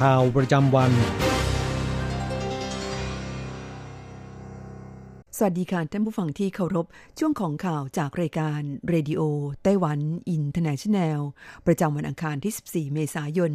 [0.00, 0.92] ข่าวประจำวัน
[5.36, 6.86] สวัสดีค่ะท่านผู้ฟังที่เคารพ
[7.18, 11.20] ช่วงของข่าวจากรายการ Radio Taiwan International
[11.66, 13.52] ประจำวันอังคารที่ 14 เมษายน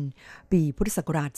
[0.51, 1.31] ปีพุทธศักราช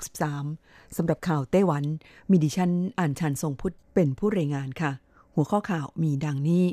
[0.00, 1.84] 2563 สำหรับข่าวไต้หวัน
[2.30, 4.92] มีดิฉันอัญชันทรงพุทธิ์เป็นผู้รายงานค่ะ
[5.34, 6.64] หัวข้อข่าวมีดังนี้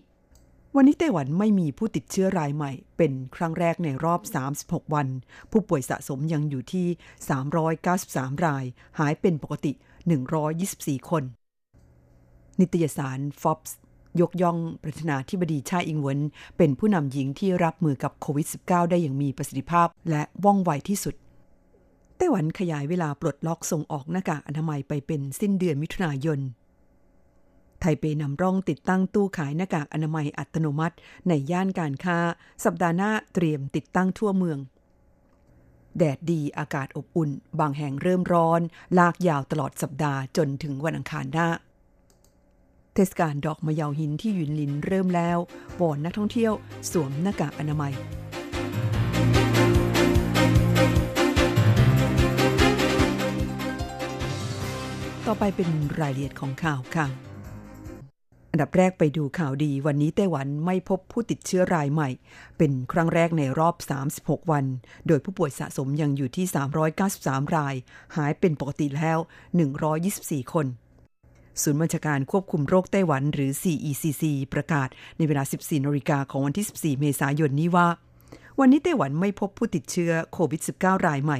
[0.78, 4.22] วันนี้ไต้หวันไม่มีผู้ติดเชื้อรายใหม่ เป็นครั้งแรกในรอบ
[4.56, 5.08] 36 วัน
[5.52, 6.88] ผู้ป่วยสะสมยังอยู่ที่
[7.66, 8.66] 393 ราย
[9.00, 9.72] หายเป็นปกติ
[10.40, 11.23] 124 คน
[12.59, 13.72] นิตยสาร Forbes
[14.22, 16.22] ยกย่องประธานาธิบดีชาอิงเวิน
[16.58, 21.16] เป็นผู้นำหญิงที่รับมือกับโควิด -19 ได้อย่างมีประสิทธิภาพและว่องไวที่สุด
[22.17, 26.39] ไต้หวันขยายเวลาปลดล็อกส่งออกหน้ากากอนามัยไปเป็นสิ้นเดือนมิถุนายน
[27.81, 30.95] ไทเปนำร่องติดตั้งตู้ขายหน้ากากอนามัยอัตโนมัติ
[31.28, 32.17] ในย่านการค้า
[32.66, 34.59] สัปดาห์หน้าเตรียมติดตั้งทั่วเมือง
[35.98, 38.62] แดดดีอากาศอบอุ่น บางแห่งเริ่มร้อน
[38.98, 41.48] ลากยาวตลอดสัปดาห์จนถึงวันอังคารหน้า
[42.94, 45.38] เทศกาลดอกมะเยาหินที่ยุนลินเริ่มแล้ว
[45.80, 46.54] วอนนักท่องเที่ยว
[46.92, 47.94] สวมหน้ากากอนามัย
[55.26, 57.08] ต่อไปเป็นรายละเอียดของข่าวค่ะ
[58.55, 62.10] อันดับแรกไปดูข่าวดี วันนี้ไต้หวันไม่พบผู้ติดเชื้อรายใหม่
[62.58, 63.76] เป็นครั้งแรกในรอบ
[64.14, 64.66] 36 วัน
[65.08, 66.45] โดยผู้ป่วยสะสมยังอยู่ที่
[67.02, 67.76] 393 ราย
[68.16, 69.17] หายเป็นปกติแล้ว
[69.86, 70.66] 124 คน
[71.61, 74.23] ศูนย์บัญชาการควบคุมโรคไต้หวันหรือ CECC
[74.54, 74.87] ประกาศ
[75.17, 77.87] ในเวลา 14นาฬิกาของวันที่ 14 เมษายนนี้ว่า
[78.60, 81.39] วันนี้ไต้หวันไม่พบผู้ติดเชื้อโควิด -19 รายใหม่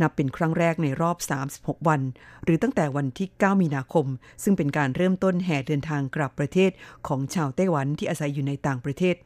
[0.00, 1.16] นับเป็นครั้งแรกในรอบ
[1.54, 2.00] 36 วัน
[2.44, 4.06] หรือตั้งแต่วันที่ 9 มีนาคม
[4.42, 6.70] ซึ่งเป็นการเริ่มต้นแห่เดินทางกลับประเทศ
[7.06, 9.16] ของชาวไต้หวันที่อาศัยอยู่ในต่างประเทศ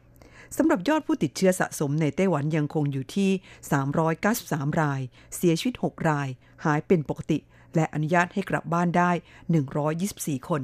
[0.57, 3.31] สำหรับยอดผู้ติดเชื้อสะสมในไต้หวันยังคงอยู่ที่
[4.25, 5.01] 393 ราย
[5.35, 6.27] เสียชีวิต 6 ราย
[6.65, 7.37] หายเป็นปกติ
[7.75, 9.11] และอนุญาตให้กลับบ้านได้
[9.79, 10.61] 124 คน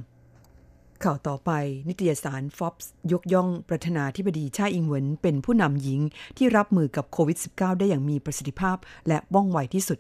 [1.04, 1.52] ข่าวต่อไป
[1.90, 6.00] นิตยสาร Forbes ยกย่องประธานาธิบดีชาอิงเหวินเป็นผู้นำหญิง
[6.38, 8.78] ที่รับมือกับโควิด -19 ได้อย่างมีประสิทธิภาพ
[9.08, 10.00] และว่องไวที่สุด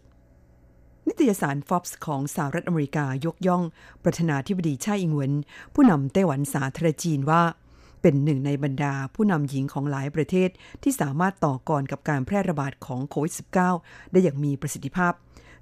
[1.07, 3.63] นิตยสาร Forbes ของสหรัฐอเมริกายกย่อง
[4.03, 5.33] ประธานาธิบดีชาอิงเหวิน
[5.73, 7.41] ผู้นำไต้หวันสาธารณจีนว่า
[8.01, 10.49] เป็นหนึ่งในบรรดาผู้นำหญิงของหลายประเทศ
[10.83, 13.33] ที่สามารถต่อกรกับการแพร่ระบาดของโควิด
[13.73, 15.13] -19 ได้อย่างมีประสิทธิภาพ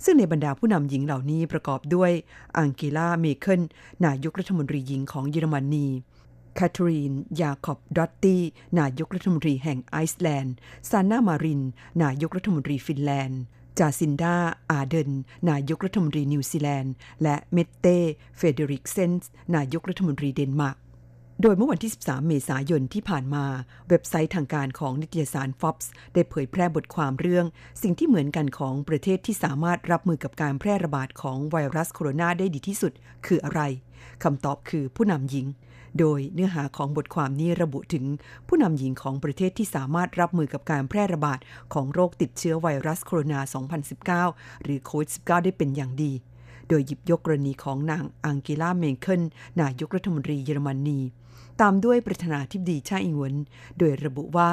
[0.04, 2.12] ซึ่งในบรรดาผู้นำหญิงเหล่านี้ประกอบด้วย
[2.58, 3.62] อังเกลาเมเคิล
[4.06, 5.88] นายกรัฐมนตรีหญิงของเยอรมนี
[6.56, 8.42] แคทเธอรีน ยาคอบดอตตี้
[8.80, 10.56] นายกรัฐมนตรีแห่งไอซ์แลนด์
[10.90, 11.62] ซานนามาริน
[12.04, 13.42] นายกรัฐมนตรีฟินแลนด์
[13.80, 14.36] จาซินดา
[14.72, 15.12] อาร์เดิร์น
[15.50, 16.94] นายกรัฐมนตรีนิวซีแลนด์
[17.24, 17.98] และเมตเต้
[18.38, 20.78] เฟรเดริกเซน นายกรัฐมนตรีเดนมาร์ก
[21.42, 23.46] โดยเมื่อวันที่ 13 เมษายนที่ผ่านมา
[23.90, 27.46] เว็บไซต์ทางการของนิตยสาร Forbes ได้เผยแพร่บทความเรื่อง
[27.82, 32.92] สิ่งที่เหมือนกันของประเทศที่สามารถรับมือกับการแพร่ระบาดของไวรัสโคโรนาได้ดีที่สุด
[33.26, 33.62] คืออะไร
[34.24, 35.46] คำตอบคือผู้นำหญิง
[36.00, 38.06] โดยเนื้อหาของบทความนี้ระบุถึง
[38.48, 41.40] ผู้นำหญิงของประเทศที่สามารถรับมือกับการแพร่ระบาด
[41.74, 43.40] ของโรคติดเชื้อไวรัสโคโรนา
[44.22, 46.12] 2019 หรือโควิด -19 ได้เป็นอย่างดี
[46.70, 49.22] โดยหยิบยกกรณีของนางอังเกลาเมเคิล
[49.62, 51.00] นายกรัฐมนตรีเยอรมนี
[51.62, 53.36] ตามด้วยประธานาธิบดีชาอิงเหวิน
[53.78, 54.50] โดยระบุว่า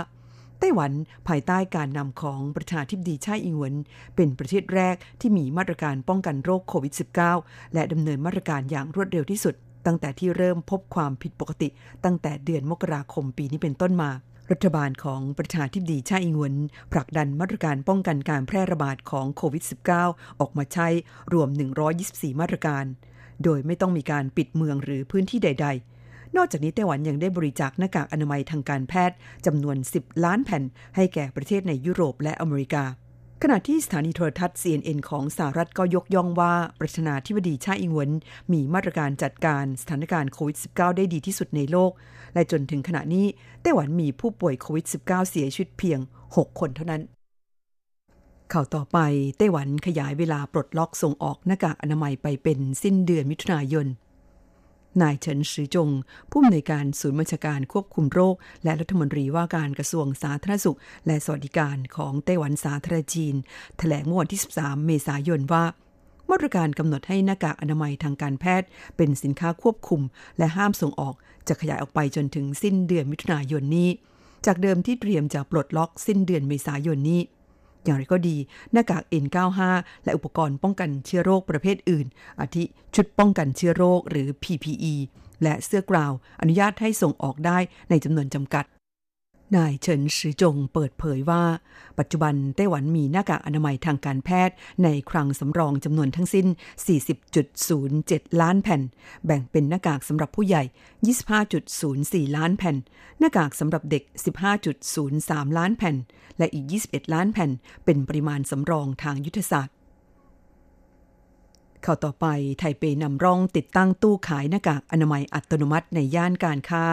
[0.58, 0.92] ไต้หวัน
[1.28, 3.76] ภายใต้การนำของประธานาธิบดีชาอิงเหวิน
[4.16, 6.94] เป็นประเทศแรกที่มีมาตรการป้องกันโรคโควิด
[7.34, 9.54] -19 และดำเนินมาตรการอย่างรวดเร็วที่สุด
[9.86, 11.68] ตั้งแต่ที่เริ่มพบความผิดปกติ
[12.04, 14.10] ตั้งแต่เดือนมกราคมปีนี้เป็นต้นมา
[14.50, 16.56] รัฐบาลของประธานาธิบดีชาอิงเหวิน
[16.92, 19.64] ผลักดันมาตรการป้องกันการแพร่ระบาดของโควิด
[20.02, 20.88] -19 ออกมาใช้
[21.32, 21.48] รวม
[21.94, 22.84] 124 มาตรการ
[23.44, 25.93] โดยไม่ต้องมีการปิดเมืองหรือพื้นที่ใด ๆ
[26.36, 29.16] นอกจากนี้ไต้หวันยังได้บริจาคหน้ากากอนามัยทางการแพทย์
[29.46, 30.62] จำนวน 10 ล้านแผ่น
[30.96, 32.84] ให้แก่ประเทศในยุโรปและอเมริกา
[33.42, 38.10] ขณะที่สถานีโทรทัศน์ CNN ของสหรัฐก็ยกย่องว่า ประธานาธิบดีชาอิงวน
[38.52, 41.90] มีมาตรการจัดการสถานการณ์โควิด -19 ได้ดีที่สุดในโลก
[42.34, 43.26] และจนถึงขณะนี้
[43.62, 45.98] ไต้หวันมีผู้ป่วยโควิด -19 เสียชีวิตเพียง
[46.30, 47.02] 6 คนเท่านั้น
[48.52, 48.98] ข่าวต่อไป
[49.38, 53.86] ไต้หวันขยายเวลาปลดล็อกส่งออกหน้ากากอนามัยไปเป็นสิ้นเดือนมิถุนายน
[55.02, 55.90] นายเฉินซือจง
[56.30, 63.34] ผู้อำนวยการศูนย์บัญชาการควบคุมโรค และรัฐมนตรีว่าการกระทรวงสาธารณสุข และสวัสดิการของไต้หวันสาธารณจีน
[63.78, 65.64] แถลงเมื่อวันที่ 13 เมษายนว่า
[66.30, 70.00] มาตรการกำหนดให้หน้ากากอนามัยทางการแพทย์ เป็นสินค้าควบคุม
[70.38, 71.14] และห้ามส่งออก
[71.48, 73.88] จะขยายออกไปจนถึงสิ้นเดือนมิถุนายนนี้
[74.46, 77.20] จากเดิมที่เตรียมจะปลดล็อกสิ้นเดือนเมษายนนี้
[77.84, 78.36] อย่างไรก็ดี
[78.72, 79.60] หน้ากาก N95
[80.04, 82.06] และอุปกรณ์ป้องกันเชื้อโรคประเภทอื่น
[82.40, 82.64] อาทิ
[82.94, 84.94] ชุดป้องกันเชื้อโรคหรือ PPE
[85.42, 87.58] และเสื้อกราว อนุญาตให้ส่งออกได้
[87.90, 88.64] ในจำนวนจำกัด
[89.56, 91.42] นายเฉินซือจงเปิดเผยว่า
[91.98, 94.54] ปัจจุบันไต้หวันมีหน้ากากอนามัยทางการแพทย์
[94.84, 96.46] ในคลังสำรองจำนวนทั้งสิ้น
[97.24, 98.80] 40.07 ล้านแผ่น
[99.26, 100.62] แบ่งเป็นหน้ากากสำหรับผู้ใหญ่
[102.30, 102.76] 25.04 ล้านแผ่น
[103.18, 104.02] หน้ากากสำหรับเด็ก
[104.80, 105.96] 15.03 ล้านแผ่น
[106.38, 107.50] และอีก 21 ล้านแผ่น
[107.84, 109.76] เป็นปริมาณสำรองทางยุทธศาสตร์
[111.84, 112.26] ข่าวต่อไป
[112.58, 116.84] ไทเปนำร่องติดตั้งตู้ขายหน้ากากอนามัยอัตโนมัติในย่านการค้า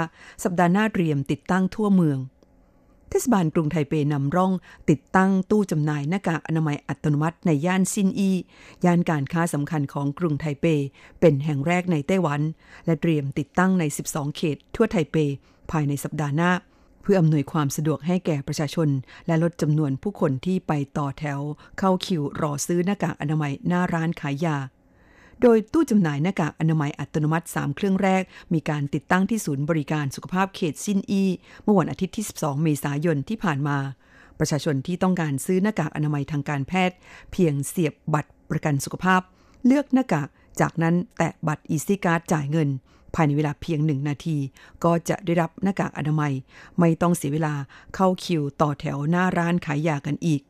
[0.43, 2.17] สัปดาห์หน้าเตรียมติดตั้งทั่วเมือง
[3.13, 4.51] เทศบาลกรุงไทเปนำร่อง
[4.89, 8.31] ติดตั้งตู้จำหน่ายหน้ากากอนามัยอัตโนมัติในย่านซินอี
[8.85, 10.65] ย่านการค้าสำคัญของกรุงไทเป
[11.19, 12.41] เป็นแห่งแรกในไต้หวัน
[12.85, 15.15] และเตรียมติดตั้งใน 12 เขต ทั่วไทเป
[15.71, 16.51] ภายในสัปดาห์หน้า
[17.01, 18.89] เพื่ออำนวยความสะดวกให้แก่ประชาชน
[19.27, 21.39] และลดจำนวนผู้คนที่ไปต่อแถว
[21.79, 24.57] เข้าคิวรอซื้อหน้ากากอนามัยหน้าร้านขายยา
[25.41, 28.23] โดยตู้จำหน่ายหน้ากากอนามัยอัตโนมัติ 3 เครื่องแรก
[28.53, 31.23] มีการติดตั้งที่ศูนย์บริการสุขภาพเขตซินอี
[31.63, 33.77] เมื่อวันอาทิตย์ที่ 12 เมษายนที่ผ่านมา
[34.39, 36.95] ประชาชนที่ต้องการซื้อหน้ากากอนามัยทางการแพทย์
[37.31, 39.21] เพียงเสียบบัตรประกันสุขภาพ
[39.65, 40.27] เลือกหน้ากาก
[40.61, 42.69] จากนั้นแตะบัตร EasyCard จ่ายเงิน
[43.15, 44.37] ภายในเวลาเพียงหนึ่งนาที
[44.83, 46.33] ก็จะได้รับหน้ากากอนามัย
[46.79, 47.53] ไม่ต้องเสียเวลา
[47.95, 50.41] เข้าคิวต่อแถวหน้าร้านขายยากันอีก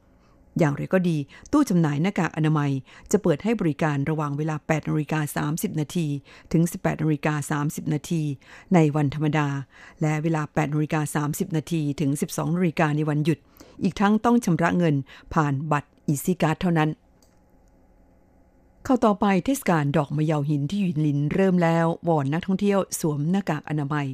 [0.59, 1.17] อย่างไรก็ดี
[1.51, 2.71] ตู้จำหน่ายหน้ากากอนามัย
[3.11, 6.07] จะเปิดให้บริการระหว่างเวลา 8นาฬิกา30 นาที
[6.51, 8.21] ถึง 18นาฬิกา30 นาที
[8.73, 9.47] ในวันธรรมดา
[10.01, 13.39] และเวลา 8นาฬิกา30 นาทีถึง 12นาฬิกาในวันหยุด
[13.83, 14.95] อีกทั้งต้องชำระเงิน
[15.33, 16.89] ผ่านบัตรอีซีการ์ดเท่านั้น
[18.85, 24.07] เข้าต่อไปเทศกาลดอกมะเยาหินที่หยินลินเริ่มแล้ววอนนักท่องเที่ยวสวมหน้ากากอนามัย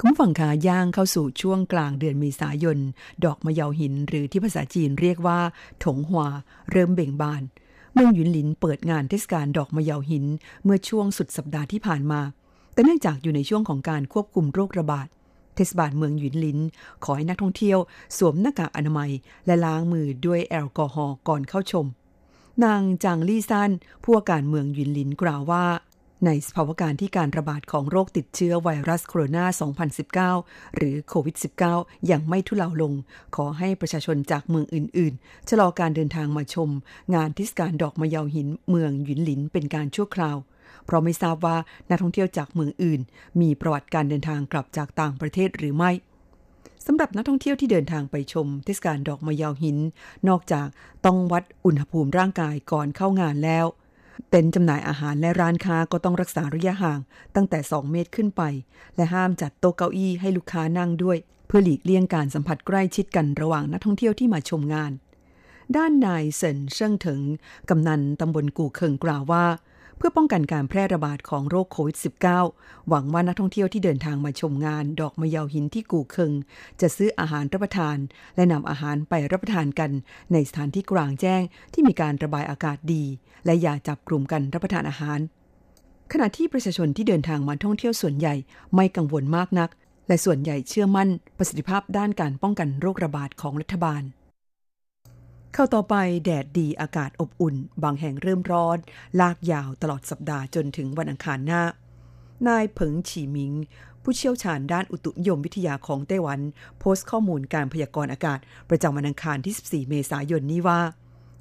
[0.00, 2.78] คุณฝั่งขาย่างเข้าสู่ช่วงกลางเดือนเมษายน
[3.24, 5.40] ดอกมะเยาหินหรือที่ภาษาจีนเรียกว่า
[5.84, 6.22] ถงหว
[6.70, 7.42] เริ่มเบ่งบาน
[7.94, 10.24] เมืองหยุนหลินเปิดงานเทศกาลดอกมะเยาหิน
[10.64, 12.20] เมื่อช่วงสุดสัปดาห์ที่ผ่านมา
[12.72, 15.08] แต่เนื่องจากอยู่ในช่วงของการควบคุมโรคระบาด
[15.54, 16.58] เทศบาลเมืองหยุนหลิน
[17.04, 17.78] ขอให้นักท่องเที่ยว
[18.16, 19.10] สวมหน้ากากอนามัย
[19.46, 21.86] และล้างมือด้วยแอลกอฮอล์ก่อนเข้าชม
[22.64, 23.70] นางจางลี่ซัน
[24.02, 25.64] ผู้ว่าการเมืองหยุนหลินกล่าวว่า
[26.24, 31.36] ในสภาวะการที่การระบาดของโรคติดเชื้อไวรัสโคโรนา 2019 หรือโควิด
[31.72, 32.92] -19 ยังไม่ทุเลาลง
[33.36, 36.70] ขอให้ประชาชนจากเมืองอื่น ๆ ชะลอการเดินทางมาชม
[37.14, 40.36] งานทิศการดอกมะเยาหินเมืองหยุนหลินเป็นการชั่วคราว
[40.84, 41.56] เพราะไม่ทราบว่า
[41.90, 43.00] นักท่องเที่ยวจากเมืองอื่น
[43.40, 45.90] มีประวัติการเดินทางกลับจากต่างประเทศหรือไม่
[46.86, 49.78] สำหรับนักท่องเที่ยวที่เดินทางไปชมเทศกาลดอกมะเยาวหิน
[50.28, 50.66] นอกจาก
[51.04, 53.66] ต้องวัดอุณหภูมิร่างกายก่อนเข้างานแล้ว
[54.30, 57.00] เต็นท์จำหน่ายอาหารและร้านค้าก็ต้องรักษาระยะห่าง
[57.34, 58.42] ตั้งแต่ 2 เมตรขึ้นไป
[58.96, 64.92] และห้ามจัดโต๊ะเก้าอี้ให้ลูกค้านั่งด้วย เพื่อหลีกเลี่ยงการสัมผัสใกล้ชิดกันระหว่างนักท่องเที่ยวที่มาชมงาน
[65.76, 67.20] ด้านนายเซินเชิงถึง
[67.68, 69.44] กำนันตำบลกู่เคิงกล่าวว่า
[69.96, 71.96] เพื่อป้องกันการแพร่ระบาดของโรคโควิด
[72.42, 76.32] -19 หวังว่านักท่องเที่ยวที่เดินทางมาชมงาน ดอกมะเยาหินที่กูเคิง
[76.80, 77.96] จะซื้ออาหารรับประทาน
[78.36, 79.90] และนำอาหารไปรับประทานกัน
[80.32, 83.04] ในสถานที่กลางแจ้งที่มีการระบายอากาศดี
[83.44, 85.18] และอย่าจับกลุ่มกันรับประทานอาหาร
[86.12, 88.34] ขณะที่ประชาชนที่เดินทางมาท่องเที่ยวส่วนใหญ่
[88.74, 89.70] ไม่กังวลมากนัก
[90.08, 94.02] และส่วนใหญ่เชื่อมั่นประสิทธิภาพด้านการป้องกันโรคระบาดของรัฐบาล
[95.58, 98.78] เข้าต่อไปแดดดีอากาศอบอุ่น บางแห่งเริ่มร้อน
[99.20, 101.62] ลากยาวตลอดสัปดาห์จนถึงวันอังคารหน้า
[102.48, 103.52] นายเผิงฉีหมิง
[104.02, 106.40] ผู้เชี่ยวชาญด้านอุตุนิยมวิทยาของไต้หวัน
[106.78, 108.38] โพสต์ข้อมูลการพยากรณ์อากาศ
[108.70, 110.80] ประจำวันอังคารที่ 14 เมษายนนี้ว่า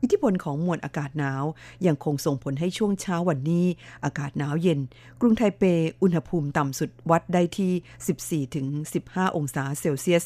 [0.05, 1.43] อิทธิพลของมวลอากาศหนาว
[1.88, 3.65] ยังคงส่งผลให้ช่วงเช้าวันนี้
[4.05, 4.79] อากาศหนาวเย็น
[5.21, 5.63] กรุงไทเป
[6.01, 8.45] อุณหภูมิต่ำสุดวัดได้ที่
[8.93, 10.24] 14-15 องศาเซลเซียส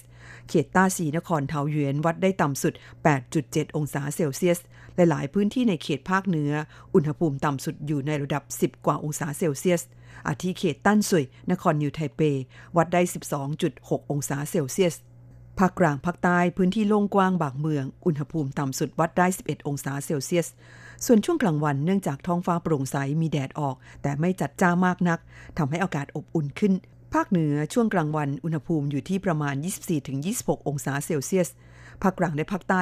[0.49, 2.73] เขตต้าซีนครเทาเยวนวัดได้ต่ำสุด
[3.25, 4.59] 8.7 องศาเซลเซียส
[4.95, 6.51] หลายพื้นที่ในเขตภาคเหนือ
[6.93, 9.81] อุณหภูมิต่ำสุดอยู่ในระดับ 10 กว่าองศาเซลเซียส
[10.27, 12.21] อาทิเขตตั้นสุ่ยนครนิวไทเป
[12.77, 13.01] วัดได้
[13.55, 14.95] 12.6 องศาเซลเซียส
[15.59, 20.47] ภาคกลางภาคใต้พื้นที่โล่งกว้างบางเมือง อุณหภูมิต่ำสุดวัดได้ 11 องศาเซลเซียส
[21.05, 25.19] ส่วนช่วงกลางวันเนื่องจากท้องฟ้าโปร่งใสมีแดดออก แต่ไม่จัดจ้ามากนัก
[25.57, 26.73] ทำให้อากาศอบอุ่นขึ้น
[27.13, 29.55] ภาคเหนือช่วงกลางวันอุณหภูมิอยู่ที่ประมาณ
[30.11, 31.49] 24-26 องศาเซลเซียส
[32.01, 32.79] ภาคกลางและภาคใต้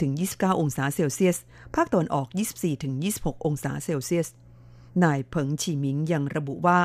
[0.00, 1.38] 27-29 องศาเซลเซียส
[1.74, 2.26] ภาคตะวันออก
[2.86, 4.28] 24-26 องศาเซลเซียส
[5.04, 6.78] นายเผิงฉีหมิงยังระบุว่า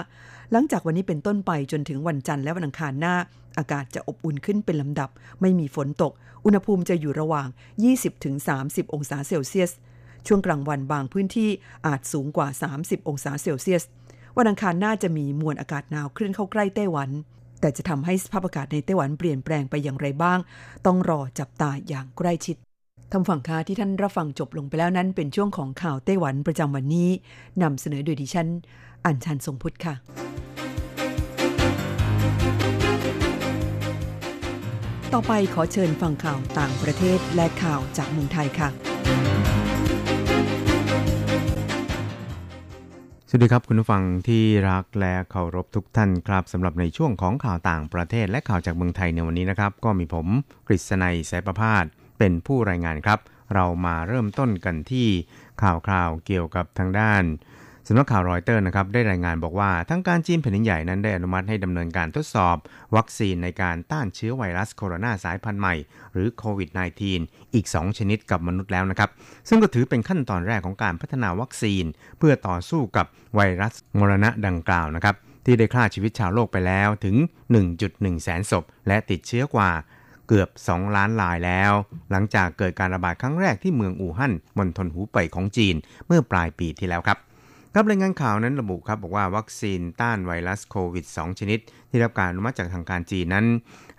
[0.51, 3.15] หลังจากวันนี้เป็นต้นไปจนถึงวันจันทร์และวันอังคารหน้า
[3.57, 5.09] อากาศจะอบอุ่นขึ้นเป็นลำดับ
[5.41, 6.11] ไม่มีฝนตก
[6.45, 7.47] อุณหภูมิจะอยู่ระหว่าง
[8.21, 9.71] 20-30 องศาเซลเซียส
[10.27, 11.49] ช่วงกลางวันบางพื้นที่
[11.85, 12.47] อาจสูงกว่า
[12.77, 13.83] 30 องศาเซลเซียส
[14.37, 17.09] วันอังคารหน้าจะมีมวลอากาศหนาวเคลื่อนเข้าใกล้ไต้หวัน
[17.61, 20.39] แต่จะทำให้สภาพอากาศในไต้หวันเปลี่ยนแปลงไปอย่างไรบ้าง
[20.85, 22.57] ต้องรอจับตาอย่างใกล้ชิด
[23.11, 27.09] ทำฝั่งค้าที่ท่านรับฟังจบลงไปแล้วนั้นเป็นช่วงของข่าวไต้หวันประจำวันนี้
[27.61, 28.47] นำเสนอโดยดิฉัน
[29.05, 30.24] อัญชันทรงพุทธค่ะ
[35.17, 38.69] ต่อไปขอเชิญฟังข่าวต่างประเทศและข่าวจากเมืองไทยค่ะ
[43.29, 50.27] สวัสดีครับคุณผู้ฟังที่รักและเคารพทุกท่านครับสำหรับในช่วงของข่าวต่างประเทศและข่าวจากเมืองไทยในวันนี้นะครับ ก็มีผม
[50.67, 51.85] กฤษณัยสายประพาส
[52.19, 53.19] เป็นผู้รายงานครับ
[53.53, 55.07] เรามาเริ่มต้นกันที่
[55.61, 57.23] ข่าวคราวเกี่ยวกับทางด้าน
[57.87, 62.57] สำนักข่าวรอยเตอร์นะครับได้รายงานบอกว่าทางการจีนแผ่นใหญ่นั้นได้อนุมัติให้ดำเนินการทดสอบ
[62.95, 65.75] วัคซีนในการต้านเชื้อไวรัสโคโรนาสายพันธุ์ใหม่
[66.13, 66.69] หรือโควิด
[67.11, 69.09] -19 อีก 2 ชนิดกับมนุษย์แล้วนะครับ
[69.49, 71.83] ซึ่งก็ถือเป็นขั้นตอนแรกของการพัฒนาวัคซีน
[72.17, 75.15] เพื่อต่อสู้กับไวรัสมรณะดังกล่าวนะครับ
[75.45, 77.15] ที่ได้ฆ่าชีวิตชาวโลกไปแล้วถึง
[77.69, 79.71] 1.1 แสนศพ และติดเชื้อกว่า
[80.27, 81.71] เกือบ 2 ล้านรายแล้ว
[82.11, 85.75] หลังจากเกิดการระบาดครั้งแรกที่เมืองอู่ฮั่นมณฑลหูเป่ยของจีน
[86.07, 87.19] เมื่อปลายปีที่แล้วครับ
[87.77, 93.45] ครับรายงานข่าวนั้นระบุครับบอกว่าวัคซีนต้านไวรัสโควิด 2 ชนิด ที่รับการอนุมัติจากทางการจีนนั้น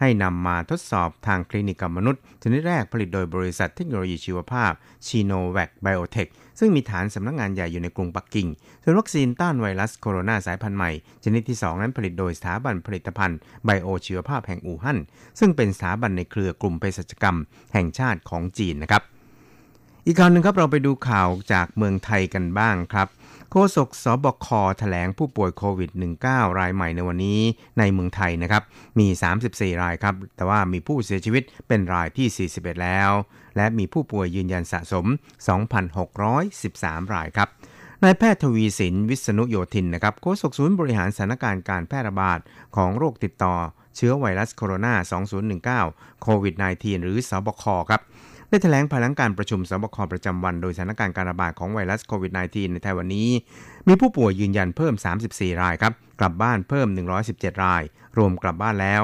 [0.01, 4.73] ให้นำมาทดสอบทางคลินิกกับมนุษย์ ชนิดแรกผลิตโดยบริษัทเทคโนโลยีชีวภาพ
[5.07, 6.27] ชีโนแวคไบโอเทค
[6.59, 8.49] ซึ่งมีฐานสำนักงงานใหญ่อยู่ในกรุงปักกิ่ง
[8.83, 10.91] ส่วนวัคซีนต้านไวรัสโคโรนาสายพันธุ์ใหม่
[11.25, 14.99] ชนิดที่ 2 นั้นผลิตโดยสถาบันผลิตภัณฑ์ไบโอชีวภาพแห่งอู่ฮั่น
[15.39, 17.37] ซึ่งเป็นสถาบันในเครือกลุ่มเภสัชกรรม
[17.75, 19.05] แห่งชาติของจีนนะครับ
[20.07, 23.09] อีกข่าวหนึ่งครับเราไปดูข่าวจากเมืองไทยกันบ้างครับ
[23.51, 24.47] โฆษกสบค
[24.79, 25.91] แถลงผู้ป่วยโควิด
[26.25, 27.41] -19 รายใหม่ในวันนี้
[27.79, 28.63] ในเมืองไทยนะครับ
[28.99, 29.07] มี
[29.45, 33.11] 34 รายครับ แต่ว่ามีผู้เสียชีวิตเป็นรายที่ 41 แล้ว
[33.57, 35.07] และมีผู้ป่วยยืนยันสะสม
[35.91, 37.49] 2,613 รายครับ
[38.05, 42.39] นายแพทย์ทวีสินวิษณุโยธินนะครับโฆษกศูนย์บริหารสถานการณ์การแพร่ระบาด
[42.77, 43.55] ของโรคติดต่อ
[43.97, 44.95] เชื้อไวรัสโคโรนา
[45.79, 48.01] 2019 โควิด -19 หรือสบคครับ
[48.49, 53.29] ได้แถลงภายหลังการประชุมสบคประจำวันโดยสถานการณ์การระบาดของไวรัสโควิด -19 ในไทยวันนี้
[53.87, 54.95] มีผู้ป่วยยืนยันเพิ่ม
[55.29, 56.89] 34 รายครับ กลับบ้านเพิ่ม
[57.27, 57.83] 117 ราย
[58.19, 59.03] รวมกลับบ้านแล้ว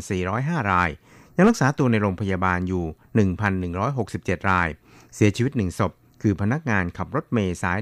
[0.00, 0.90] 1,405 ราย
[1.36, 2.84] ยังรักษาตัวในโรงพยาบาลอยู่
[3.86, 4.68] 1,167 ราย
[5.14, 7.78] เสียชีวิต 1 ศพ คือพนักงานขับรถเมย์สาย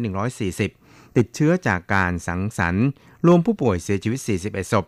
[0.56, 2.86] 140 ติดเชื้อจากการสังสรรค์
[3.26, 4.84] รวมผู้ป่วยเสียชีวิต 41 ศพ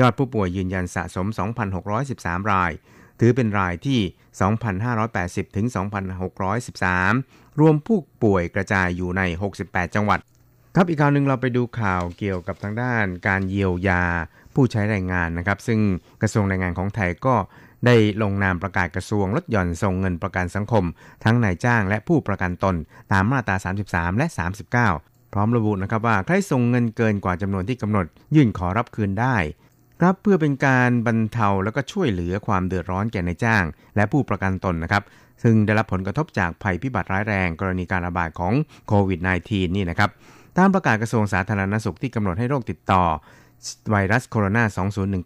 [0.00, 1.26] ยอดผู้ป่วยยืนยันสะสม
[1.88, 2.72] 2,613 ราย
[3.20, 4.00] ถือเป็นรายที่
[4.82, 5.66] 2,580 ถึง
[6.82, 9.22] 2,613 รวมผู้ป่วยกระจายอยู่ใน
[9.58, 10.20] 68 จังหวัด
[10.74, 14.02] ครับอีกข่าวหนึ่งเราไปดูข่าวเกี่ยวกับทางด้านการเยียวยา
[14.54, 15.80] ผู้ใช้แรงงานนะครับ ซึ่ง
[16.22, 17.34] กระทรวงแรงงานของไทยก็
[17.86, 20.84] ได้ลงนามประกาศกระทรวงลดหย่อนส่งเงินประกันสังคม
[21.24, 22.74] ทั้งนายจ้างและผู้ประกันตน
[23.12, 23.56] ตามมาตรา
[23.88, 24.26] 33 และ
[24.80, 29.36] 39 พร้อมระบุนะครับว่าใครส่งเงินเกินกว่าจำนวนที่กำหนด ยื่นขอรับคืนได้
[30.00, 33.64] ครับเพื่อเป็นการบรรเทาแล้วก็ช่วยเหลือความเดือดร้อนแก่นายจ้าง
[33.96, 35.02] และผู้ประกันตนนะครับ
[35.42, 38.52] ซึ่งได้รับผลกระทบจากภัยพิบัติร้ายแรง กรณีการระบาดของ
[38.88, 40.10] โควิด -19 นี่นะครับ
[40.58, 43.02] ตามประกาศกระทรวงสาธารณสุขที่กำหนดให้โรคติดต่อ
[43.90, 44.58] ไวรัสโคโรน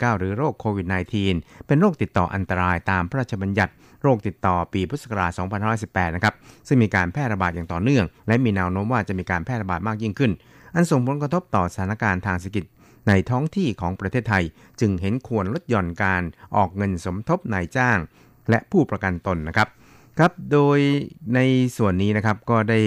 [0.06, 0.86] า 2019 หรือโรคโควิด
[1.26, 5.32] -19 เป็นโรคติดต่ออันตรายตามพระราชบัญญัติโรคติดต่อปีพุทธศักราช
[5.72, 6.34] 2518 นะครับ
[6.68, 10.32] ซึ่งมีการแพร่ระบาดอย่างต่อเนื่อง และมีแนวโน้มว่าจะมีการแพร่ระบาดมากยิ่งขึ้น
[10.74, 12.64] อันส่งผลกระทบต่อสถานการณ์ทางเศรษฐกิจ
[13.08, 14.44] ในท้องที่ของประเทศไทย
[14.80, 16.22] จึงเห็นควรลดหย่อนการ
[16.56, 17.98] ออกเงินสมทบนายจ้าง
[18.50, 19.68] และผู้ประกันตนนะครับ
[20.18, 20.78] ครับ โดย
[21.34, 21.40] ใน
[21.76, 22.80] ส่วนนี้นะครับก็ได้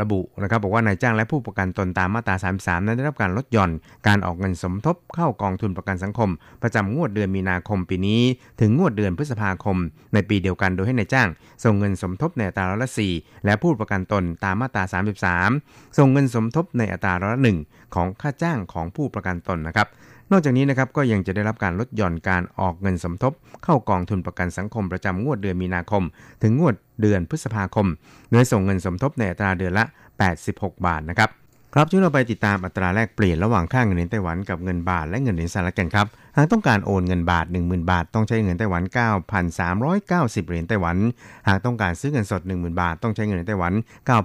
[0.00, 3.70] ระบุนะครับบอกว่านายจ้างและผู้ประกันตนตามมาตรา 33 นั้นได้รับการลดหย่อน
[4.06, 6.30] การออกเงินสมทบเข้ากองทุนประกันสังคม
[6.62, 8.22] ประจำงวดเดือนมีนาคมปีนี้
[8.60, 9.76] ถึงงวดเดือนพฤษภาคม
[10.14, 11.28] ในปีเดียวกันโดยให้นายจ้าง
[11.64, 14.82] ส่งเงินสมทบในอัตราร้อยละ 4 และผู้ประกันตนตามมาตรา
[15.40, 19.88] 33 ส่งเงินสมทบในอัตราร้อยละ 1 ของค่าจ้างของผู้ประกันตนนะครับ
[20.30, 23.32] นอกจากนี้นะครับก็ยังจะได้รับการลดหย่อนการออกเงินสมทบ
[23.64, 26.02] เข้ากองทุนประกันสังคมประจำงวดเดือนมีนาคม
[26.42, 27.86] ถึงงวดเดือนพฤษภาคม
[28.32, 29.84] โดยส่งเงินสมทบในอัตราเดือนละ
[30.34, 31.30] 86 บาทนะครับ
[31.74, 38.82] ครับช่วยเราไปติดตามอัตราแลกเปลี่ยนระหว่างค่าเงินเหรียญไต้หวันกับเงินบาทและเงินเหรียญสหรัฐกันครับ หากต้องการโอนเงินบาท 10,000 บาท ต้องใช้เงินไต้หวัน
[39.66, 40.96] 9,390 เหรียญไต้หวัน
[41.48, 43.72] หากต้องการซื้อเงินสด 10,000 บาท ต้องใช้เงินไต้หวัน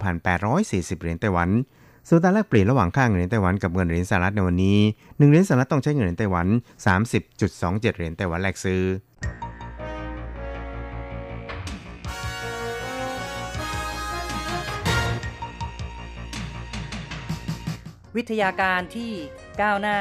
[0.05, 1.49] 9,840 เหรียญไต้หวัน
[2.07, 6.47] ส่วนตารแลกเปลี่ยนระหว่างค่าเงินเหรียญไต้หวันกับเงินเหรียญสหรัฐในวันนี้ 1 เหรียญสหรัฐต้องใช้เงินเหรียญไต้หวัน
[7.21, 8.81] 30.27 เหรียญไต้หวันแลกซื้อ
[18.17, 19.11] วิทยาการที่
[19.61, 19.97] ก้าวหน้า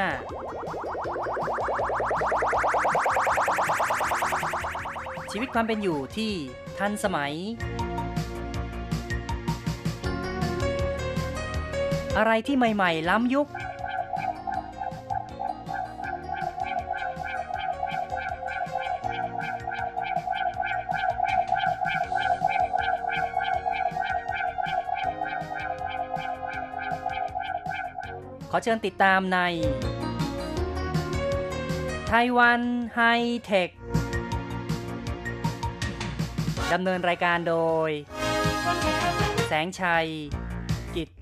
[5.31, 6.31] ชีวิตความเป็นอยู่ที่
[6.79, 7.33] ทันสมัย
[12.17, 13.47] อะไรที่ใหม่ ๆ ล้ำยุค
[28.51, 29.39] ขอเชิญติดตามใน
[32.09, 32.61] ไต้หวัน
[32.95, 33.01] ไฮ
[33.45, 33.69] เทค
[36.73, 37.55] ดำเนินรายการโด
[37.87, 37.89] ย
[39.47, 40.07] แสงชัย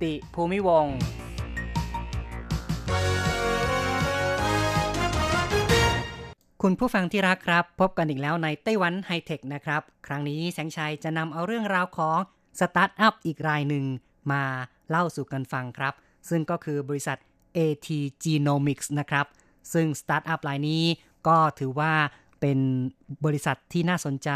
[0.03, 0.85] กิตติภูมิวงศ์
[6.61, 12.19] คุณผู้ฟังที่รักครับ พบกันอีกแล้วในไต้หวันไฮเทคนะครับ ครั้งนี้แสงชัยจะนำเอาเรื่องราวของ
[12.59, 13.85] สตาร์ทอัพอีกรายหนึ่ง
[14.31, 14.43] มา
[14.89, 15.93] เล่าสู่กันฟังครับ
[16.29, 17.17] ซึ่งก็คือบริษัท
[17.57, 19.25] Atgenomix นะครับ
[19.73, 20.83] ซึ่งสตาร์ทอัพรายนี้
[21.27, 21.93] ก็ถือว่า
[22.41, 22.59] เป็น
[23.25, 24.29] บริษัทที่น่าสนใจ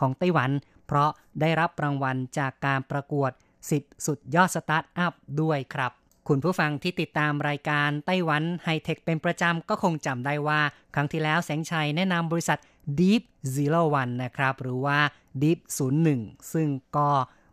[0.00, 0.50] ของไต้หวัน
[0.86, 3.30] เพราะได้รับรางวัลจากการประกวด
[3.72, 5.92] 10 สุดยอดสตาร์ทอัพด้วยครับ
[6.28, 10.60] คุณผู้ฟังที่ติดตามรายการไต้หวันไฮเทคเป็นประจำก็คงจำได้ว่า
[10.94, 12.58] ครั้งที่แล้วแสงชัยแนะนำบริษัท
[13.00, 13.22] Deep
[13.54, 14.98] Zero One นะครับ หรือว่า
[15.42, 15.58] Deep
[16.06, 17.10] 01 ซึ่งก็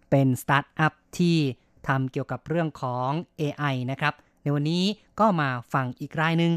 [0.10, 1.38] เป็นสตาร์ทอัพที่
[1.88, 3.10] ทำเกี่ยวกับเรื่องของ
[3.42, 4.84] AI นะครับ ในวันนี้
[5.20, 6.54] ก็มาฟังอีกรายหนึ่ง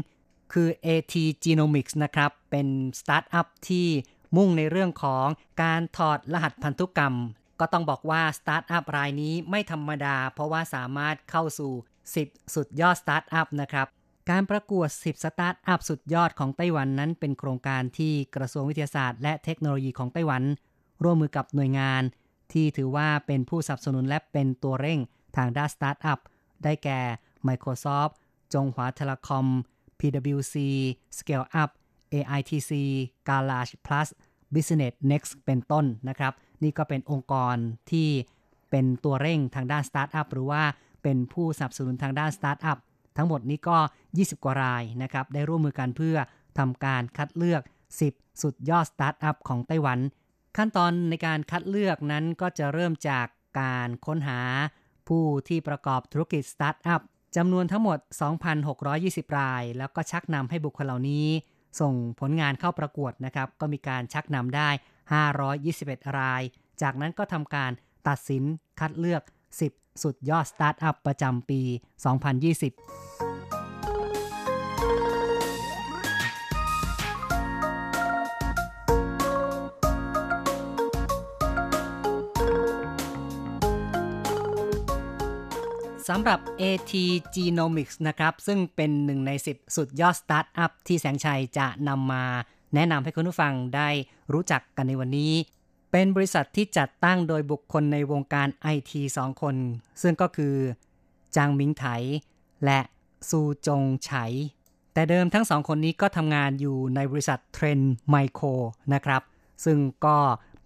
[0.53, 2.67] คือ Atgenomix นะครับ เป็น
[2.99, 3.87] สตาร์ทอัพที่
[4.35, 5.27] มุ่งในเรื่องของ
[5.61, 7.15] การถอดรหัสพันธุกรรม
[7.59, 11.73] ก็ต้องบอกว่าสตาร์ทอัพรายนี้ไม่ธรรมดา เพราะว่าสามารถเข้าสู่
[12.13, 13.87] 10 สุดยอดสตาร์ทอัพนะครับ
[14.29, 20.43] การประกวด 10 สตาร์ทอัพสุดยอดของไต้หวันนั้น เป็นโครงการที่กระทรวงวิทยาศาสตร์และเทคโนโลยีของไต้หวัน
[21.03, 22.01] ร่วมมือกับหน่วยงาน
[22.53, 24.99] ที่ถือว่าเป็นผู้สนับสนุนและเป็นตัวเร่ง
[25.37, 26.19] ทางด้านสตาร์ทอัพ
[26.63, 26.99] ได้แก่
[27.47, 28.13] Microsoft
[28.53, 29.45] จงหวา Telecom
[29.99, 30.55] PwC
[31.17, 31.69] Scale Up
[32.13, 32.71] AITC
[33.27, 34.07] Garage Plus
[34.53, 36.33] Business Next เป็นต้นนะครับ
[36.65, 37.55] นี่ก็เป็นองค์กร
[37.91, 38.09] ที่
[38.71, 40.63] เป็นตัวเร่งทางด้านสตาร์ทอัพหรือว่า
[41.03, 42.77] เป็นผู้สนับสนุนทางด้านสตาร์ทอัพ
[43.17, 43.77] ทั้งหมดนี้ก็
[44.11, 46.17] 20 กว่ารายนะครับ ได้ร่วมมือกันเพื่อ
[46.57, 47.61] ทำการคัดเลือก
[48.01, 49.99] 10 สุดยอดสตาร์ทอัพของไต้หวัน
[50.57, 53.27] ขั้นตอนในการคัดเลือกนั้นก็จะเริ่มจาก
[53.59, 54.39] การค้นหา
[55.07, 57.01] ผู้ที่ประกอบธุรกิจสตาร์ทอัพ
[57.35, 57.97] จำนวนทั้งหมด
[58.67, 61.27] 2,620 ราย แล้วก็ชักนำให้บุคคลเหล่านี้
[61.79, 64.69] ส่งผลงานเข้าประกวดนะครับ ก็มีการชักนำได้
[65.05, 66.41] 521 ราย
[66.81, 67.71] จากนั้นก็ทำการ
[68.07, 68.43] ตัดสิน
[68.79, 69.21] คัดเลือก
[69.61, 71.69] 10 สุดยอดสตาร์ทอัพประจำปี 2020
[86.09, 86.93] สำหรับ AT
[87.35, 92.25] Genomics นะครับ ซึ่งเป็นหนึ่งใน 10 สุดยอดสตาร์ทอัพที่แสงชัยจะนำมา
[92.73, 93.89] แนะนำให้คุณผู้ฟังได้
[94.33, 95.33] รู้จักกันในวันนี้
[95.91, 99.55] เป็นบริษัทที่จัดตั้งโดยบุคคลในวงการไอทีสองคน
[100.01, 100.55] ซึ่งก็คือ
[101.35, 101.85] จางมิงไถ
[102.65, 102.79] และ
[103.29, 104.11] ซูจงไฉ
[104.93, 108.45] แต่เดิมทั้งสองคนนี้ก็ทำงานอยู่ในบริษัทเทรนไมโคร
[108.93, 109.21] นะครับ
[109.65, 110.17] ซึ่งก็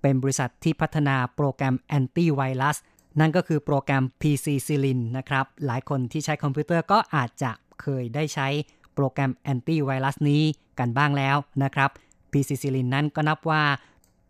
[0.02, 2.78] เป็นบริษัทที่พัฒนาโปรแกรมแอนตี้ไวรัส
[3.20, 8.48] นั่นก็คือโปรแกรม PC c i l i n นะครับ หลายคนที่ใช้คอมพิวเตอร์ก็อาจจะเคยได้ใช้
[9.02, 10.44] โปรแกรมแอนตี้ไวรัสนี้
[10.80, 11.90] กันบ้างแล้วนะครับ
[12.32, 13.64] PC c i l i n นั้นก็นับว่า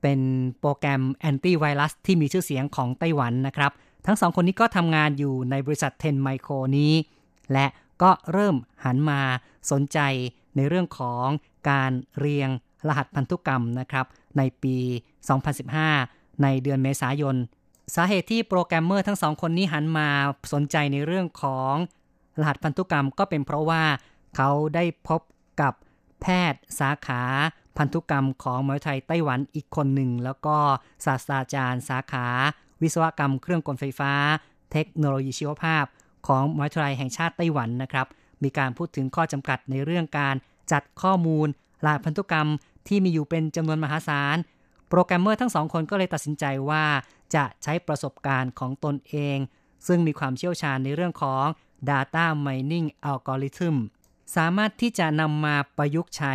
[0.02, 0.20] เป็น
[0.60, 3.72] โปรแกรมแอนตี้ไวรัสที่มีชื่อเสียงของไต้หวันนะครับ
[4.06, 6.94] ทั้งสองคนนี้ก็ทำงานอยู่ในบริษัท Trend Micro นี้
[7.54, 7.66] และ
[8.02, 8.56] ก็เริ่ม
[8.86, 9.22] หันมา
[9.72, 10.00] สนใจ
[10.56, 11.26] ในเรื่องของ
[11.70, 12.50] การเรียง
[12.88, 14.06] รหัสพันธุกรรมนะครับ
[14.38, 14.76] ในปี
[15.60, 17.36] 2015 ในเดือนเมษายน
[17.96, 20.08] สาเหตุที่โปรแกรมเมอร์ทั้งสองคนนี้หันมา
[20.54, 21.74] สนใจในเรื่องของ
[22.40, 23.84] รหัสพันธุกรรมก็เป็นเพราะว่า
[24.36, 25.22] เขาได้พบ
[25.62, 25.74] กับ
[26.22, 27.24] แพทย์สาขา
[27.78, 30.58] พันธุกรรมของมหาวิทยาลัยไต้หวันอีกคนหนึ่ง แล้วก็
[31.06, 32.28] ศาสตราจารย์สาขา
[32.82, 34.14] วิศวกรรมเครื่องกลไฟฟ้า
[34.72, 35.86] เทคโนโลยีชีวภาพ
[36.28, 38.08] ของมหาวิทยาลัยแห่งชาติไต้หวันนะครับ
[38.44, 40.36] มีการพูดถึงข้อจำกัดในเรื่องการ
[40.72, 41.48] จัดข้อมูล
[41.86, 42.48] รหัสพันธุกรรม
[42.88, 44.38] ที่มีอยู่เป็นจำนวนมหาศาล
[44.90, 46.86] โปรแกรมเมอร์ทั้งสองคนก็เลยตัดสินใจว่า
[47.36, 49.38] จะใช้ประสบการณ์ของตนเอง
[49.88, 51.46] ซึ่งมีความเชี่ยวชาญในเรื่องของ
[51.90, 53.76] Data Mining Algorithm
[54.36, 56.34] สามารถที่จะนำมาประยุกต์ใช้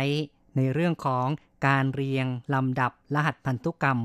[0.55, 1.27] ในเรื่องของ
[1.67, 3.99] การเรียงลำดับรหัสพันธุกรรม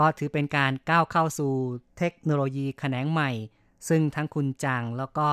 [0.00, 1.52] ก็ถือเป็นการก้าวเข้าสู่
[1.98, 3.30] เทคโนโลยีแขนงใหม่
[3.88, 5.28] ซึ่งทั้งคุณจางแล้วก็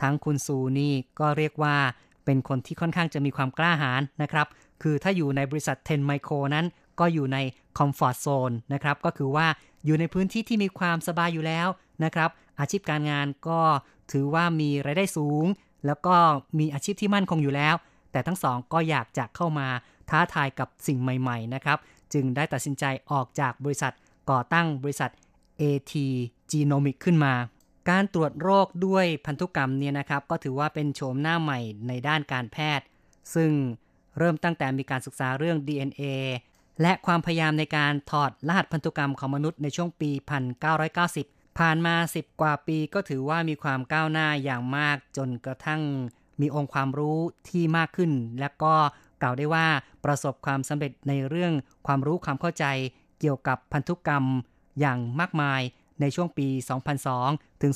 [0.00, 1.76] ทั้งคุณซูนี่ก็เรียกว่า
[2.24, 4.46] เป็นคนที่ค่อนข้างจะมีความกล้าหาญนะครับ
[4.82, 6.66] คือถ้าอยู่ในบริษัท10ไมโครนั้น
[7.00, 7.38] ก็อยู่ใน
[7.78, 9.46] คอมฟอร์ทโซนนะครับ ก็คือว่า
[9.84, 11.68] อยู่ในพื้นที่ที่มีความสบายอยู่แล้ว
[12.04, 13.60] นะครับ อาชีพการงานก็
[14.12, 15.44] ถือว่ามีรายได้สูง
[15.86, 16.16] แล้วก็
[16.58, 17.74] มีอาชีพที่มั่นคงอยู่แล้ว
[18.12, 19.68] แต่ทั้งสองก็อยากจะเข้ามา
[20.10, 21.78] ท้าทายกับสิ่งใหม่ ๆ นะครับ
[22.12, 23.92] จึงได้ตัดสินใจออกจากบริษัท
[24.30, 25.10] ก่อตั้งบริษัท
[25.60, 25.92] AT
[26.50, 27.34] Genomic ขึ้นมา
[27.90, 32.86] การตรวจโรคด้วยพันธุกรรมเนี่ยนะครับ ก็ถือว่าเป็นโฉมหน้าใหม่ในด้านการแพทย์
[33.34, 33.50] ซึ่ง
[34.18, 36.02] เริ่มตั้งแต่มีการศึกษาเรื่อง DNA
[36.80, 40.10] และความพยายามในการถอดรหัสพันธุกรรมของมนุษย์ในช่วงปี
[40.76, 45.82] 1990 ผ่านมา10กว่าปีก็ถือว่ามีความก้าวหน้าอย่างมากจนกระทั่ง
[46.40, 47.18] มีองค์ความรู้
[47.48, 48.74] ที่มากขึ้น และก็
[49.22, 49.66] กล่าวได้ว่า
[50.04, 51.52] ประสบความสำเร็จในเรื่อง
[51.86, 52.64] ความรู้ความเข้าใจ
[53.20, 54.24] เกี่ยวกับพันธุกรรม
[54.80, 55.60] อย่างมากมาย
[56.00, 56.48] ในช่วงปี
[57.04, 57.72] 2002 ถึง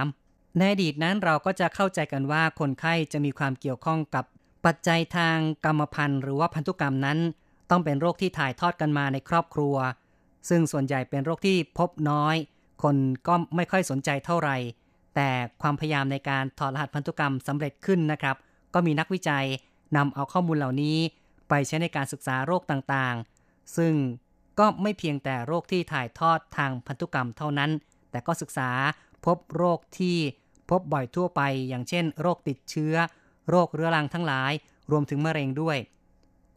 [0.00, 4.24] 2003 ในอดีตนั้นเราก็จะเข้าใจกันว่าคนไข้จะมีความเกี่ยวข้องกับ
[4.66, 7.18] ปัจจัยทางกรรมพันธุ์หรือว่าพันธุกรรมนั้น
[7.70, 9.76] ต้องเป็นโรคที่ถ่ายทอดกันมาในครอบครัว
[10.48, 12.36] ซึ่งส่วนใหญ่เป็นโรคที่พบน้อย
[12.82, 12.96] คน
[13.28, 14.56] ก็ไม่ค่อยสนใจเท่าไหร่
[15.14, 15.28] แต่
[15.62, 18.36] ความพยายามในการถอดรหัสพันธุกรรมสำเร็จขึ้นนะครับ
[18.74, 19.46] ก็มีนักวิจัย
[19.96, 20.98] นำเอาข้อมูลเหล่านี้
[21.48, 23.94] ไปใช้ในการศึกษาโรคต่างๆ ซึ่ง
[24.58, 27.70] ก็ไม่เพียงแต่โรคที่ถ่ายทอดทางพันธุกรรมเท่านั้น
[28.10, 28.70] แต่ก็ศึกษา
[29.26, 30.16] พบโรคที่
[30.70, 32.94] พบบ่อยทั่วไป อย่างเช่น โรคติดเชื้อ
[33.50, 34.52] โรคเรื้อรังทั้งหลาย
[34.90, 35.78] รวมถึงมะเร็งด้วย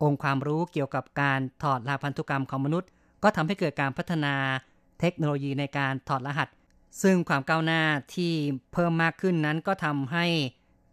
[0.04, 2.90] องค์ความรู้เกี่ยวกับการถอดรหัสพันธุกรรมของมนุษย์
[3.24, 4.36] ก็ทำให้เกิดการพัฒนา
[5.04, 6.50] เทคโนโลยีในการถอดรหัส
[7.04, 7.82] ซึ่งความก้าวหน้า
[8.16, 8.34] ที่
[8.74, 10.26] เพิ่มมากขึ้นนั้นก็ทำให้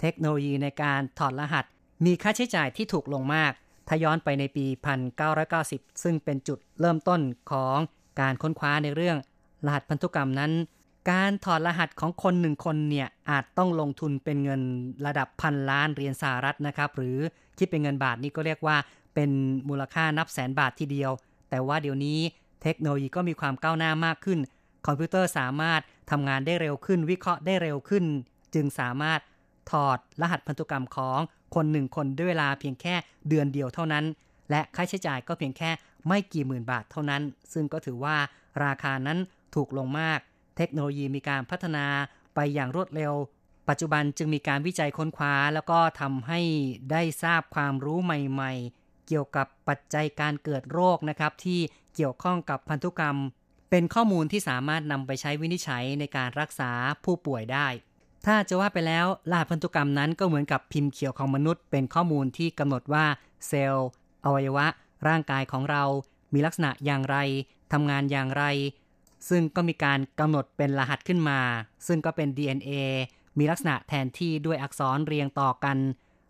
[0.00, 1.64] เทคโนโลยีในการถอดรหัส
[2.04, 3.52] มีค่าใช้จ่ายที่ถูกลงมาก
[3.88, 4.66] ถ้าย้อนไปในปี
[5.34, 7.20] 1990 ซึ่งเป็นจุดเริ่มต้น
[7.50, 7.76] ของ
[8.20, 9.16] การค้นคว้าในเรื่อง
[9.66, 10.52] รหัสพันธุกรรมนั้น
[11.10, 14.62] การถอดรหัสของคนหนึ่งคนเนี่ยอาจต้องลงทุนเป็นเงิน
[15.06, 17.16] ระดับพันล้านเหรียญสหรัฐนะครับ หรือ
[17.58, 18.76] คิดเป็นเงินบาทนี่ก็เรียกว่า
[19.14, 19.30] เป็น
[19.68, 21.10] มูลค่านับแสนบาททีเดียว
[21.50, 22.18] แต่ว่าเดี๋ยวนี้
[22.62, 24.38] เทคโนโลยีก็มีความก้าวหน้ามากขึ้น
[24.86, 28.04] คอมพิวเตอร์สามารถทำงานได้เร็วขึ้น วิเคราะห์ได้เร็วขึ้น
[28.54, 29.20] จึงสามารถ
[29.70, 31.18] ถอดรหัสพันธุกรรมของ
[31.54, 32.94] คนหนึ่งคนด้วยเวลาเพียงแค่
[33.28, 34.04] เดือนเดียวเท่านั้น
[34.50, 35.70] และค่าใช้จ่ายก็เพียงแค่
[36.06, 38.16] ไม่กี่หมื่นบาทเท่านั้น ซึ่งก็ถือว่า
[38.64, 39.18] ราคานั้น
[39.54, 40.18] ถูกลงมาก
[40.56, 41.86] เทคโนโลยีมีการพัฒนา
[42.34, 43.12] ไปอย่างรวดเร็ว
[43.68, 46.40] ปัจจุบันจึงมีการวิจัยค้นคว้า แล้วก็ทำให้
[46.92, 48.79] ได้ทราบความรู้ใหม่ ๆ
[49.10, 51.60] เกี่ยวกับปัจจัยการเกิดโรคนะครับที่
[51.94, 53.16] เกี่ยวข้องกับพันธุกรรม
[53.70, 56.70] เป็นข้อมูลที่สามารถนำไปใช้วินิจฉัยในการรักษา
[57.04, 57.66] ผู้ป่วยได้
[58.26, 63.04] ถ้าจะว่าไปแล้วรหัสพันธุกรรมนั้นก็เหมือนกับพิมพ์เขียวของมนุษย์ เป็นข้อมูลที่กำหนดว่า
[63.48, 63.88] เซลล์
[64.24, 64.66] อวัยวะ
[65.08, 65.82] ร่างกายของเรา
[66.32, 67.16] มีลักษณะอย่างไร
[67.72, 68.44] ทำงานอย่างไร
[69.28, 71.40] ซึ่งก็มีการกำหนดเป็นรหัสขึ้นมา
[71.86, 72.70] ซึ่งก็เป็น DNA
[73.38, 75.76] มีลักษณะแทนที่ด้วยอักษรเรียงต่อกัน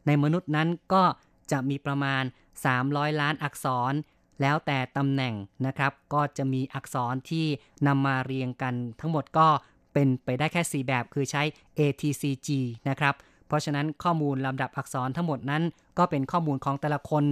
[0.07, 1.03] ในมนุษย์นั้นก็
[1.51, 2.23] จะมีประมาณ
[2.65, 3.93] 300 ล้านอักษร
[4.41, 5.35] แล้วแต่ตำแหน่ง
[5.67, 7.47] นะครับ ก็จะมีอักษรที่
[7.87, 9.49] นำมาเรียงกันทั้งหมดก็
[9.93, 11.43] เป็นไปได้แค่ 4 แบบคือใช้
[11.79, 12.49] ATCG
[12.89, 13.15] นะครับ
[13.47, 15.63] เพราะฉะนั้นข้อมูลลำดับอักษรทั้งหมดนั้น
[15.99, 17.25] ก็เป็นข้อมูลของแต่ละคน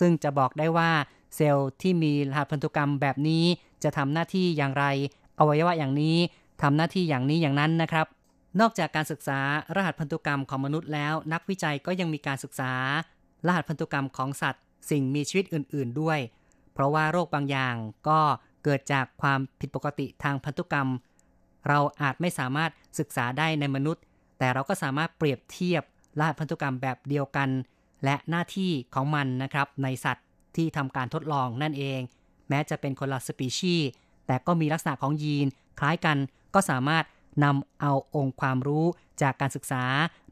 [0.00, 0.90] ซึ่งจะบอกได้ว่า
[1.36, 3.44] เซลล์ที่มีรหัสพันธุกรรมแบบนี้
[3.82, 4.84] จะทำหน้าที่อย่างไร
[5.38, 6.16] อวัยวะอย่างนี้
[6.62, 8.06] ทำหน้าที่อย่างนี้อย่างนั้นนะครับ
[8.60, 9.40] นอกจากการศึกษา
[9.76, 12.72] รหัสพันธุกรรมของมนุษย์แล้ว นักวิจัยก็ยังมีการศึกษา
[13.46, 16.18] รหัสพันธุกรรมของสัตว์ สิ่งมีชีวิตอื่น ๆด้วย
[16.72, 17.74] เพราะว่าโรคบางอย่าง
[18.08, 18.20] ก็
[18.64, 20.88] เกิดจากความผิดปกติทางพันธุกรรม
[21.68, 24.02] เราอาจไม่สามารถศึกษาได้ในมนุษย์
[24.38, 25.82] แต่เราก็สามารถเปรียบเทียบ
[26.18, 27.48] รหัสพันธุกรรมแบบเดียวกัน
[28.04, 32.00] และหน้าที่ของมันนะครับในสัตว์ที่ทำการทดลองนั่นเอง
[32.48, 33.88] แม้จะเป็นคนละสปีชีส์
[34.26, 35.46] แต่ก็มีลักษณะของยีน
[35.78, 36.16] คล้ายกัน
[36.54, 37.04] ก็สามารถ
[37.44, 38.86] นำเอาองค์ความรู้
[39.22, 39.84] จากการศึกษา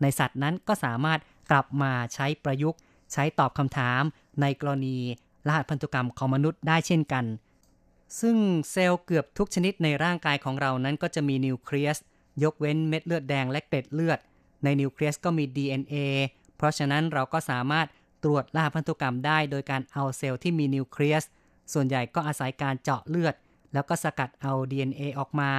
[0.03, 2.79] ในสัตว์นั้นก็สามารถกลับมาใช้ประยุกต์
[3.13, 4.03] ใช้ตอบคำถาม
[4.41, 4.99] ในกรณี
[5.47, 7.25] รหัสพันธุกรรมของมนุษย์ได้เช่นกัน
[8.21, 8.37] ซึ่ง
[8.71, 11.97] เซลล์เกือบทุกชนิดในร่างกายของเรานั้นก็จะมีนิวเคลียส
[12.43, 14.19] ยกเว้นเม็ดเลือดแดงและเกล็ดเลือด
[14.65, 15.95] ในนิวเคลียสก็มี DNA
[16.57, 17.87] เพราะฉะนั้นเราก็สามารถ
[18.25, 21.25] ตรวจรหัสพันธุกรรมได้โดยการเอาเซลล์ที่มีนิวเคลียส
[21.73, 23.35] ส่วนใหญ่ก็อาศัยการเจาะเลือด
[23.73, 25.53] แล้วก็สกัดเอา DNA ออกมา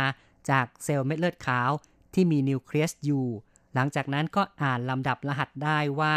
[0.49, 1.71] จากเซลล์เม็ดเลือดขาว
[2.13, 3.25] ที่มีนิวเคลียสอยู่
[3.73, 6.13] หลังจากนั้นก็อ่านลำดับรหัสได้ว่า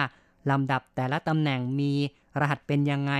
[0.51, 1.93] ลำดับแต่ละตำแหน่งมี
[2.41, 3.13] รหัสเป็นยังไง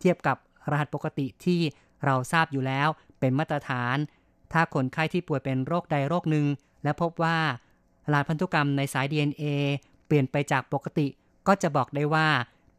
[0.00, 0.36] เทียบกับ
[0.70, 1.60] รหัสปกติที่
[2.04, 3.96] เราทราบอยู่แล้วเป็นมาตรฐาน
[4.52, 6.46] ถ้าคนไข้ที่ป่วยเป็นโรคใดโรคหนึ่ง
[6.84, 7.38] และพบว่า
[8.12, 9.44] รหัสพันธุกรรมในสาย DNA
[10.06, 11.06] เปลี่ยนไปจากปกติ
[11.46, 12.28] ก็จะบอกได้ว่า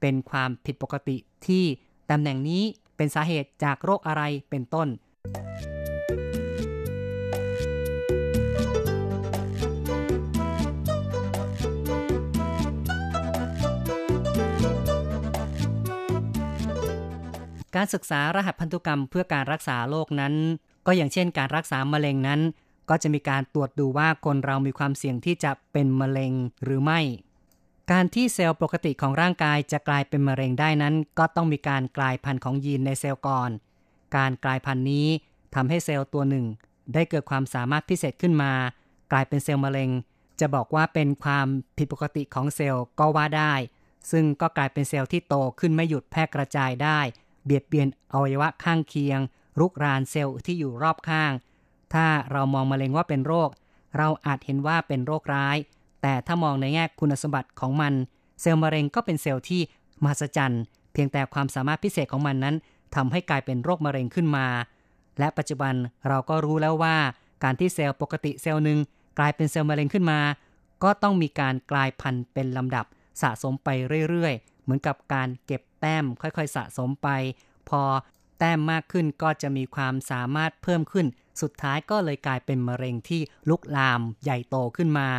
[0.02, 1.64] เป็นความผิดปกติที่
[2.12, 2.64] ตำแหน่งนี้
[2.98, 4.88] เป็นสาเหตุจากโรคอะไรเป็นต้น
[17.76, 20.34] การศึกษารหัสพันธุกรรมเพื่อการรักษาโรคนั้น
[20.86, 22.42] ก็อย่างเช่นการรักษามะเร็งนั้น
[22.90, 26.34] ก็จะมีการตรวจดูว่าคนเรามีความเสี่ยงที่จะเป็นมะเร็ง
[26.64, 27.00] หรือไม่
[27.92, 33.50] การที่เซลล์ปกติของร่างกายจะกลายเป็นมะเร็งได้นั้น ก็ต้องมีการกลายพันธุ์ของยีนในเซลล์ก่อน
[34.18, 35.08] การกลายพันธุ์นี้
[35.56, 36.46] ทำให้เซลล์ตัวหนึ่ง
[36.94, 38.54] ได้เกิดความสามารถพิเศษขึ้นมา
[39.12, 39.90] กลายเป็นเซลล์มะเร็ง
[40.40, 43.54] จะบอกว่าเป็นความผิดปกติของเซลล์ก็ว่าได้
[44.12, 47.00] ซึ่งก็กลายเป็นเซลล์ที่โตขึ้นไม่หยุดแพร่กระจายได้
[47.46, 49.20] เบียดเบียนอวัยวะข้างเคียง
[49.60, 51.32] รุกรานเซลล์ที่อยู่รอบข้าง
[51.94, 53.50] ถ้าเรามองมะเร็งว่าเป็นโรค
[53.98, 55.58] เราอาจเห็นว่าเป็นโรคร้าย
[56.02, 57.94] แต่ถ้ามองในแง่คุณสมบัติของมัน
[58.42, 59.62] เซลล์มะเร็งก็เป็นเซลล์ที่
[60.04, 60.62] มหัศจรรย์
[60.94, 62.56] เพียงแต่ความสามารถพิเศษของมันนั้น
[62.96, 64.48] ทำให้กลายเป็นโรคมะเร็งขึ้นมา
[65.20, 65.74] และปัจจุบัน
[66.08, 66.96] เราก็รู้แล้วว่า
[67.44, 68.80] การที่เซลล์ปกติเซลล์หนึ่ง
[69.20, 70.20] กลายเป็นเซลล์มะเร็งขึ้นมา
[70.84, 72.86] ก็ต้องมีการกลายพันธุ์เป็นลำดับ
[73.22, 73.70] สะสมไป
[74.10, 77.10] เรื่อยๆ เหมือนกับการเก็บ แต้มค่อยๆสะสมไป
[77.70, 77.82] พอ
[78.40, 81.06] แต้มมากขึ้นก็จะมีความสามารถเพิ่มขึ้น
[81.42, 85.10] สุดท้ายก็เลยกลายเป็นมะเร็งที่ลุกลามใหญ่โตขึ้นมา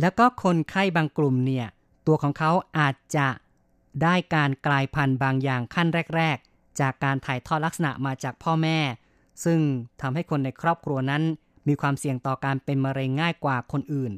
[0.00, 1.66] แล้วก็คนไข้บางกลุ่มเนี่ย
[2.06, 3.28] ตัวของเขาอาจจะ
[4.02, 8.78] ได้การกลายพันธุ์บางอย่างขั้นแรก ๆ จากการถ่ายทอดลักษณะมาจากพ่อแม่
[9.44, 9.60] ซึ่ง
[10.00, 11.22] ทำให้คนในครอบครัวนั้น
[11.68, 14.12] มีความเสี่ยงต่อการเป็นมะเร็งง่ายกว่าคนอื่น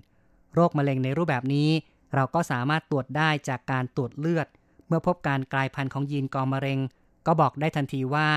[0.55, 1.71] โรคมะเร็งในรูปแบบนี้
[2.15, 4.47] เราก็สามารถตรวจได้จากการตรวจเลือด
[4.91, 6.79] เมื่อพบการกลายพันธุ์ของยีนกอมะเร็ง
[7.27, 8.29] ก็บอกได้ทันทีว่า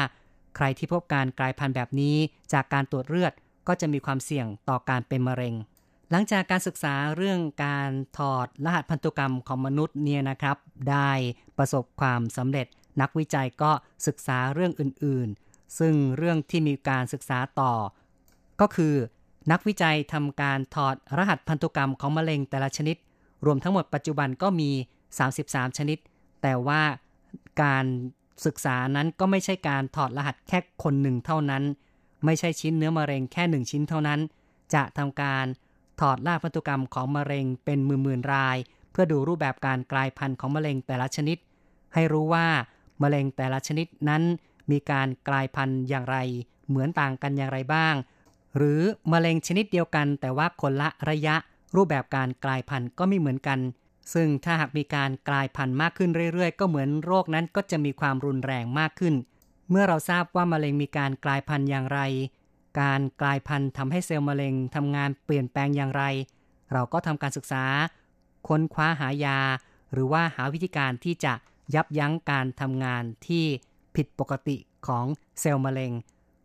[0.55, 2.15] ใครที่พบการกลายพันธุ์แบบนี้
[2.53, 3.33] จากการตรวจเลือด
[3.67, 5.55] ก็จะมีความเสี่ยงต่อการเป็นมะเร็ง
[6.11, 10.57] หลังจากการศึกษาเรื่องการถอดรหัสพันธุกรรมของมนุษย์เนี่ยนะครับ
[10.89, 11.11] ได้
[11.57, 12.67] ประสบความสำเร็จ
[13.01, 13.71] นักวิจัยก็
[14.07, 17.73] ศึกษาเรื่องอื่นๆ ซึ่งเรื่องที่มีการศึกษาต่อ
[18.61, 18.93] ก็คือ
[19.51, 22.97] นักวิจัยทำการถอดรหัสพันธุกรรมของมะเร็งแต่ละชนิด
[23.45, 24.69] รวมทั้งหมดปัจจุบันก็มี
[25.23, 25.97] 33 ชนิด
[26.43, 26.81] แต่ว่า
[27.63, 27.85] การ
[28.45, 31.63] ศึกษานั้นก็ไม่ใช่การถอดรหัสแค่คนหนึ่งเท่านั้น
[32.25, 34.19] ไม่ใช่ชิ้นเนื้อมะเร็งแค่หนึ่งชิ้นเท่านั้น
[34.73, 35.45] จะทำการ
[36.01, 38.57] ถอดรหัสพันธุกรรมของมะเร็งเป็นหมื่นๆราย
[38.91, 41.37] เพื่อดูรูปแบบการกลายพันธุ์ของมะเร็งแต่ละชนิด
[41.93, 42.47] ให้รู้ว่า
[43.01, 44.23] มะเร็งแต่ละชนิดนั้น
[44.71, 46.17] มีการกลายพันธุ์อย่างไร
[46.67, 47.95] เหมือนต่างกันอย่างไรบ้าง
[48.57, 51.35] หรือมะเร็งชนิดเดียวกัน แต่ว่าคนละระยะ
[51.75, 53.59] รูปแบบการกลายพันธุ์ก็ไม่เหมือนกัน
[54.13, 59.15] ซึ่งถ้าหากมีการกลายพันธุ์มากขึ้นเรื่อยๆ ก็เหมือนโรคนั้นก็จะมีความรุนแรงมากขึ้น
[59.69, 61.99] เมื่อเราทราบว่ามะเร็งมีการกลายพันธุ์อย่างไร
[62.81, 66.03] การกลายพันธุ์ทำให้เซลล์มะเร็งทำงานเปลี่ยนแปลงอย่างไร
[66.71, 67.63] เราก็ทำการศึกษา
[68.47, 69.39] ค้นคว้าหายา
[69.93, 71.33] หรือว่าหาวิธีการที่จะ
[71.75, 73.45] ยับยั้งการทำงานที่
[73.95, 75.05] ผิดปกติของ
[75.39, 75.91] เซลล์มะเร็ง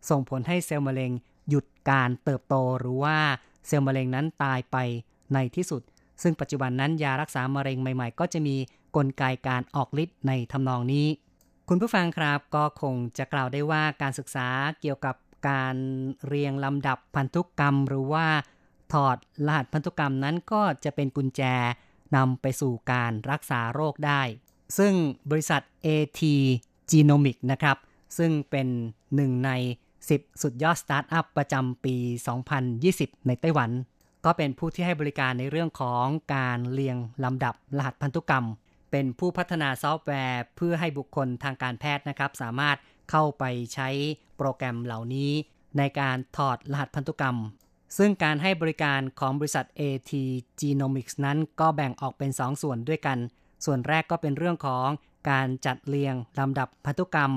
[0.09, 1.11] ส่งผลให้เซลล์มะเร็ง
[1.49, 3.17] หยุดการเติบโตหรือว่า
[3.67, 4.77] เซลล์มะเร็งนั้นตายไป
[5.33, 5.81] ในที่สุด
[6.21, 8.55] ซึ่งปัจจุบันนั้นยารักษามะเร็งใหม่ๆ ก็จะมี
[8.95, 11.07] กลไกการออกฤทธิ์ในทำนองนี้
[11.69, 14.47] คุณผู้ฟังครับก็คงจะกล่าวได้ว่าการศึกษา
[14.81, 15.15] เกี่ยวกับ
[15.49, 15.75] การ
[16.27, 18.27] เรียงลำดับพันธุกรรม หรือว่า
[18.93, 21.41] ถอดรหัสพันธุกรรมนั้นก็จะเป็นกุญแจ
[22.15, 24.21] นำไปสู่การรักษาโรคได้
[24.77, 24.93] ซึ่ง
[25.29, 26.21] บริษัท AT
[26.91, 27.77] Genomic นะครับ
[28.17, 28.67] ซึ่งเป็น
[29.15, 29.51] หนึ่งใน
[29.97, 31.95] 10 สุดยอดสตาร์ทอัพประจำปี
[32.61, 33.71] 2020 ในไต้หวัน
[34.25, 36.05] ก็เป็นผู้ที่ให้บริการในเรื่องของ
[36.35, 38.45] การเรียงลำดับรหัสพันธุกรรม
[38.91, 42.77] เป็นผู้พัฒนาซอฟต์แวร์เพื่อให้บุคคลทางการแพทย์นะครับ สามารถ
[43.11, 43.89] เข้าไปใช้
[44.37, 45.31] โปรแกรมเหล่านี้
[45.77, 47.37] ในการถอดรหัสพันธุกรรม
[47.97, 50.11] ซึ่งการให้บริการของบริษัท AT
[50.59, 53.17] Genomics นั้นก็แบ่งออกเป็น 2ส่วนด้วยกัน
[53.65, 54.87] ส่วนแรกก็เป็นเรื่องของ
[55.29, 57.31] การจัดเรียงลำดับพันธุกรรม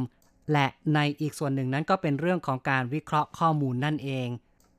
[0.53, 4.29] และในอีกส่วนหนึ่งนั้นก็เป็นเรื่องของการวิเคราะห์ข้อมูลนั่นเอง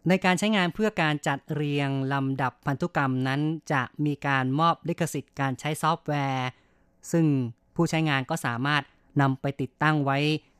[0.08, 3.42] ในการใช้งานเพื่อการจัดเรียงลำดับพันธุกรรมนั้น
[3.74, 6.48] จะมีการมอบลิขสิทธิ์การใช้ซอฟต์แวร์
[7.12, 7.26] ซึ่ง
[7.76, 8.84] ผู้ใช้งานก็สามารถ
[9.22, 10.18] นำไปติดตั้งไว้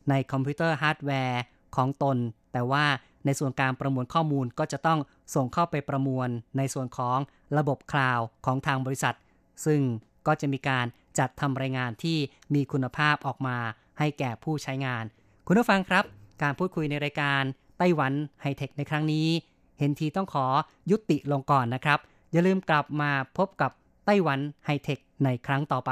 [0.10, 1.42] ในคอมพิวเตอร์ฮาร์ดแวร์
[1.76, 2.18] ของตน
[2.54, 2.86] แต่ว่า
[3.26, 5.00] ในส่วนการประมวลข้อมูลก็จะต้อง
[5.36, 7.18] ส่งเข้าไปประมวลในส่วนของ
[7.58, 9.16] ระบบคลาวด์ของทางบริษัท
[9.66, 9.82] ซึ่ง
[10.28, 10.86] ก็จะมีการ
[11.20, 12.18] จัดทำรายงานที่
[12.54, 13.58] มีคุณภาพออกมา
[14.00, 15.04] ให้แก่ผู้ใช้งาน
[15.48, 16.04] คุณผู้ฟังครับ
[16.42, 17.44] การพูดคุยในรายการ
[17.84, 19.28] ไต้หวันไฮเทคในครั้งนี้
[19.80, 20.46] เห็นทีต้องขอ
[20.92, 22.00] ยุติลงก่อนนะครับ
[22.32, 23.72] อย่าลืมกลับมาพบกับ
[24.06, 25.92] ไต้หวันไฮเทคในครั้งต่อไป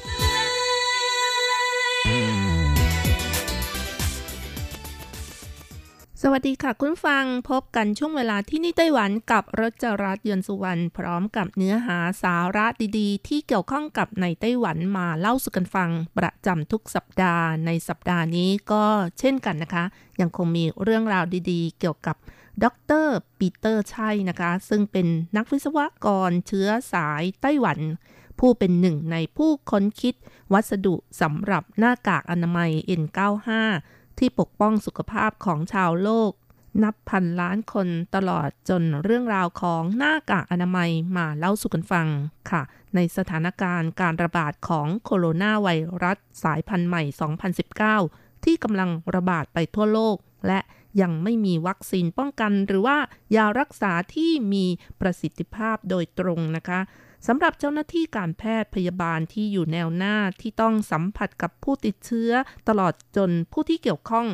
[6.23, 12.65] สวัสดีค่ะคุณฟังพบกันช่วงเวลาที่นี่ไต้หวันกับรจรัสยนสุวรรณพร้อมกับเนื้อหาสาระ
[12.99, 18.85] ดีๆ ที่เกี่ยวข้องกับในไต้หวันมาเล่าสู่กันฟังประจำทุกสัปดาห์ในสัปดาห์นี้ก็
[19.19, 19.83] เช่นกันนะคะ
[20.21, 22.15] ยังคงมีเรื่องราวดีๆ เกี่ยวกับ
[22.63, 22.65] ด
[23.05, 23.07] ร
[23.39, 25.07] ปีเตอร์ชัยนะคะ ซึ่งเป็น
[25.37, 27.79] นักวิศวกรเชื้อสายไต้หวัน
[28.39, 30.15] ผู้เป็นหนึ่งในผู้ค้นคิด
[30.53, 33.49] วัสดุสำหรับหน้ากากอนามัย N95
[34.21, 36.31] ที่ปกป้องสุขภาพของชาวโลก
[36.83, 42.07] นับพันล้านคนตลอดจนเรื่องราวของหน้ากากอนามัยมาเล่าสู่กันฟัง
[42.49, 42.61] ค่ะ
[42.95, 45.67] ในสถานการณ์การระบาดของโคโรนาไว
[46.03, 47.03] รัสสายพันธุ์ใหม่
[47.73, 50.15] 2019 ที่กำลังระบาดไปทั่วโลก
[50.47, 50.59] และ
[51.01, 52.97] ยังไม่มีวัคซีนป้องกันหรือว่า
[53.35, 54.65] ยารักษาที่มี
[55.01, 56.79] ประสิทธิภาพโดยตรงนะคะ
[57.27, 62.31] สำหรับเจ้าหน้าที่การแพทย์พยาบาลที่อยู่แนวหน้าที่ต้องสัมผัสกับผู้ติดเชื้อ
[62.67, 64.27] ตลอดจนผู้ที่เกี่ยวข้อง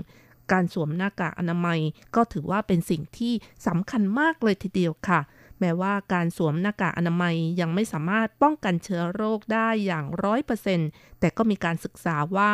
[0.52, 1.80] การสวมหน้ากากอนามัย
[2.15, 3.34] ก็ถือว่าเป็นสิ่งที่
[3.67, 5.19] สำคัญมากเลยทีเดียวค่ะ
[5.60, 12.52] แม้ว่าการสวมหน้ากากอนามัยยังไม่สามารถป้องกันเชื้อโรคได้อย่างร้อยเปอร์เซ็นต์แต่ก็มีการศึกษาว่า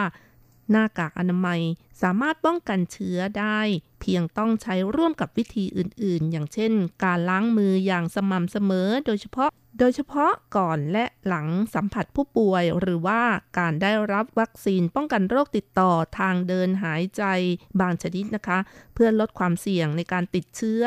[0.71, 1.61] หน้ากากอนามัย
[2.01, 3.59] สามารถป้องกันเชื้อได้
[4.01, 6.71] เพียงต้องใช้ร่วมกับวิธีอื่นๆ อย่างเช่น
[7.03, 13.21] การล้างมืออย่างสม่ำเสมอ โดยเฉพาะ โดยเฉพาะก่อนและหลังสัมผัสผู้ป่วย หรือว่า
[13.59, 17.23] การได้รับวัคซีนป้องกันโรคติดต่อทางเดินหายใจ
[17.81, 18.59] บางชนิดนะคะ
[18.93, 20.83] เพื่อลดความเสี่ยงในการติดเชื้อ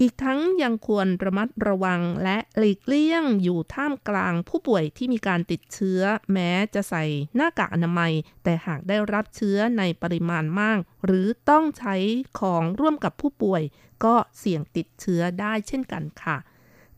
[0.00, 6.00] อีกทั้งยังควรระมัดระวังและหลีกเลี่ยงอยู่ท่ามกลางผู้ป่วยที่มีการติดเชื้อ
[6.32, 7.04] แม้จะใส่
[7.36, 8.12] หน้ากากอนามัย
[8.44, 11.96] แต่หากได้รับเชื้อในปริมาณมาก หรือต้องใช้
[12.40, 13.62] ของร่วมกับผู้ป่วย
[14.04, 16.36] ก็เสี่ยงติดเชื้อได้เช่นกันค่ะ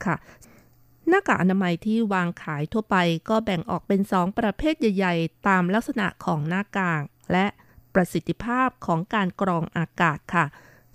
[0.04, 0.16] ค่ะ
[1.08, 2.96] หน้ากากอนามัยที่วางขายทั่วไป
[3.28, 7.46] ก็แบ่งออกเป็น2ประเภทใหญ่ ๆ ตามลักษณะของหน้ากากและ
[7.94, 10.46] ประสิทธิภาพของการกรองอากาศค่ะ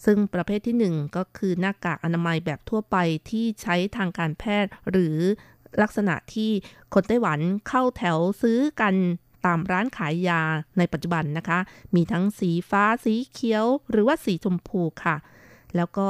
[0.06, 2.96] ซึ่งประเภทที่ 1 ก็คือหน้ากากอนามัยแบบทั่วไป
[3.30, 5.18] ที่ใช้ทางการแพทย์ หรือ
[5.82, 6.52] ลักษณะที่
[6.94, 8.96] คนไต้หวันเข้าแถวซื้อกัน
[9.46, 10.42] ตามร้านขายยา
[10.78, 11.60] ในปัจจุบันนะคะ
[11.96, 15.16] มีทั้งสีฟ้าสีเขียว หรือว่าสีชมพูค่ะ
[15.76, 16.08] แล้วก็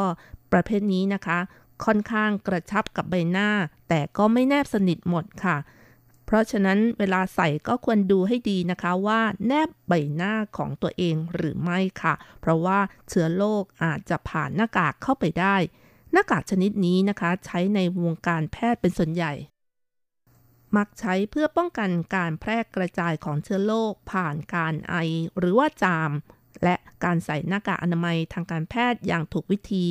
[0.54, 1.40] ประเภทนี้นะคะ
[1.86, 3.50] ค่อนข้างกระชับกับใบหน้า
[3.90, 5.58] แต่ก็ไม่แนบสนิทหมดค่ะ
[6.26, 15.56] เพราะฉะนั้นเวลาใส่ก็ควรดูให้ดีนะคะว่าแนบใบหน้าของตัวเองหรือไม่ค่ะ เพราะว่าเชื้อโรคอาจจะผ่านหน้ากากเข้าไปได้
[16.12, 19.34] หน้ากากชนิดนี้นะคะ ใช้ในวงการแพทย์เป็นส่วนใหญ่
[20.78, 24.96] มักใช้เพื่อป้องกันการแพร่กระจายของเชื้อโรคผ่านการไอ
[25.38, 26.12] หรือว่าจาม
[26.64, 29.86] และการใส่หน้ากากอนามัยทางการแพทย์อย่างถูกวิธี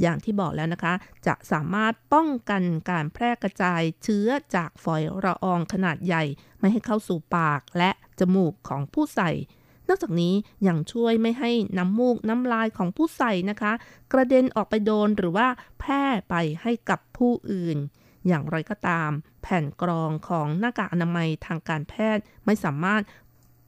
[0.00, 0.94] อย่างที่บอกแล้วนะคะ
[1.26, 6.24] จะสามารถป้องกันการแพร่กระจายเชื้อจากฝอยละอองขนาดใหญ่
[6.60, 9.30] ไม่ให้เข้าสู่ปากและจมูกของผู้ใส่
[9.88, 10.34] นอกจากนี้
[10.68, 13.72] ยังช่วยไม่ให้น้ำมูกน้ำลายของผู้ใส่นะคะ
[14.12, 17.78] กระเด็นออกไปโดนหรือว่าแพร่ไปให้กับผู้อื่น
[18.26, 19.10] อย่างไรก็ตาม
[19.42, 23.02] แผ่นกรองของหน้ากากอนามัยทางการแพทย์ไม่สามารถ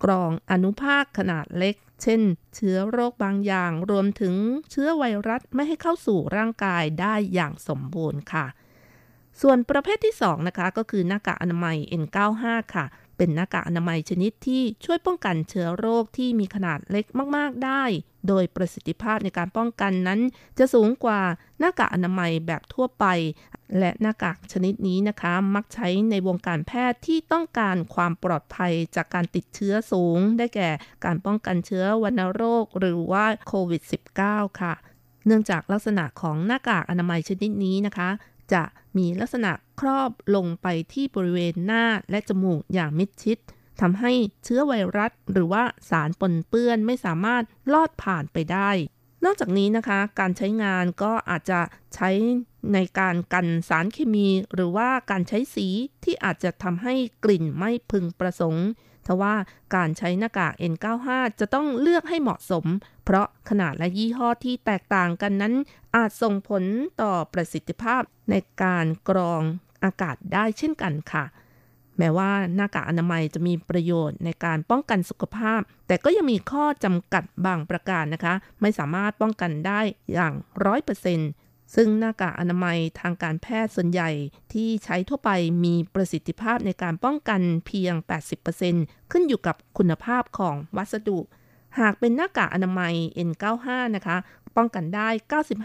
[0.04, 2.20] กรองอนุภาคขนาดเล็ก เช่น
[2.54, 4.35] เชื้อโรคบางอย่างรวมถึง
[4.70, 8.46] เชื้อไวรัสไม่ให้เข้าสู่ร่างกายได้อย่างสมบูรณ์ค่ะ
[9.40, 12.85] ส่วนประเภทที่2นะคะก็คือหน้ากากอนามัย N95 ค่ะ
[13.16, 17.06] เป็นหน้ากากอนามัยชนิดที่ช่วยป้องกันเชื้อโรคที่มีขนาดเล็ก
[17.37, 17.82] มาก ๆ ได้
[18.28, 20.20] โดยประสิทธิภาพในการป้องกันนั้น
[20.59, 21.20] จะสูงกว่า
[21.59, 23.04] หน้ากากอนามัยแบบทั่วไป
[23.79, 30.71] และหน้ากากชนิดนี้นะคะ มักใช้ในวงการแพทย์ที่ต้องการความปลอดภัยจากการติดเชื้อสูง ได้แก่
[31.04, 33.83] การป้องกันเชื้อวัณโรคหรือว่าโควิด
[34.21, 34.75] -19 ค่ะ
[35.27, 38.08] เนื่องจากลักษณะของหน้ากากอนามัยชนิดนี้นะคะ
[38.52, 38.62] จะ
[38.96, 43.38] มีลักษณะครอบลงไปที่บริเวณหน้าและจมูกอย่างมิดชิด
[43.81, 44.12] ทำให้
[44.44, 47.42] เชื้อไวรัส หรือว่าสารปนเปื้อนไม่สามารถ
[47.73, 48.71] ลอดผ่านไปได้
[49.27, 51.60] นอกจากนี้นะคะการใช้งานก็อาจจะ
[51.94, 52.10] ใช้
[52.74, 55.68] ในการกันสารเคมี หรือว่าการใช้สี
[56.04, 58.66] ที่อาจจะทำให้กลิ่นไม่พึงประสงค์
[59.06, 59.35] ทว่า
[59.74, 61.08] การใช้หน้ากาก N95
[61.40, 62.64] จะต้องเลือกให้เหมาะสม
[63.04, 65.54] เพราะขนาดและยี่ห้อที่แตกต่างกันนั้น
[65.96, 66.64] อาจส่งผล
[67.02, 69.42] ต่อประสิทธิภาพในการกรอง
[69.85, 71.24] อากาศได้เช่นกันค่ะ
[71.99, 79.81] แม้ว่าหน้ากากอนามัยจะมีประโยชน์ในการป้องกันสุขภาพ แต่ก็ยังมีข้อจำกัดบางประการนะคะ ไม่สามารถป้องกันได้
[80.13, 80.33] อย่าง
[80.65, 81.31] ร้อยเปอร์เซ็นต์
[81.75, 84.11] ซึ่งหน้ากากอนามัยทางการแพทย์ส่วนใหญ่
[84.53, 85.31] ที่ใช้ทั่วไป
[85.65, 87.94] มีประสิทธิภาพในการป้องกันเพียง
[88.53, 91.19] 80%ขึ้นอยู่กับคุณภาพของวัสดุ
[91.81, 92.94] หากเป็นหน้ากากอนามัย
[93.29, 93.67] N95
[93.97, 94.17] นะคะ
[94.57, 95.09] ป้องกันได้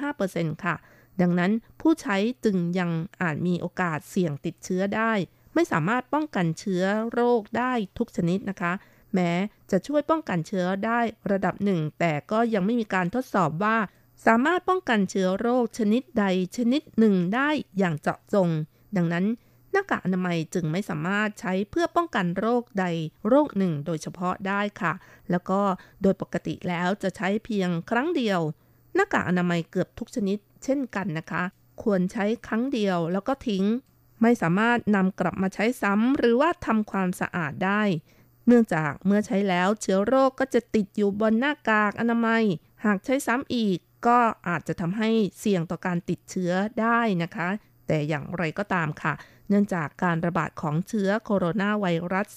[0.04, 0.76] 95%ค่ะ
[1.22, 1.52] ดังนั้น
[1.82, 5.14] ผู้ใช้จึงยังอาจมีโอกาสเสี่ยงติดเชื้อได้
[5.54, 6.84] ไม่สามารถป้องกันเชื้อ
[7.14, 8.74] โรคได้ทุกชนิดนะคะ
[9.14, 9.32] แม้
[9.72, 10.99] จะช่วยป้องกันเชื้อได้
[11.32, 13.78] ระดับหนึ่ง แต่ก็ยังไม่มีการทดสอบว่า
[14.26, 16.26] สามารถป้องกันเชื้อโรคชนิดใด
[16.58, 18.49] ชนิดหนึ่งได้อย่างเจาะจง
[18.95, 19.26] ดังนั้น
[19.72, 22.86] หน้ากากอนามัยจึงไม่สามารถใช้เพื่อป้องกันโรคใด
[23.30, 24.93] โรคหนึ่งโดยเฉพาะได้ค่ะ
[25.32, 25.60] แล้วก็
[26.02, 28.39] โดยปกติแล้วจะใช้เพียงครั้งเดียว
[28.95, 31.43] หน้ากากอนามัยเกือบทุกชนิดเช่นกันนะคะ
[31.84, 33.64] ควรใช้ครั้งเดียวแล้วก็ทิ้ง
[34.22, 37.82] ไม่สามารถนำกลับมาใช้ซ้ำหรือว่าทำความสะอาดได้
[38.47, 42.43] เนื่องจากเมื่อใช้แล้วเชื้อโรคก็จะติดอยู่บนหน้ากากอนามัย
[42.86, 45.09] หากใช้ซ้ำอีกก็อาจจะทำให้
[45.39, 46.51] เสี่ยงต่อการติดเชื้อ
[46.82, 47.49] ได้นะคะ
[47.88, 49.13] แต่อย่างไรก็ตามค่ะ
[49.49, 52.28] เนื่องจากการระบาดของเชื้อโคโรนาไวรัส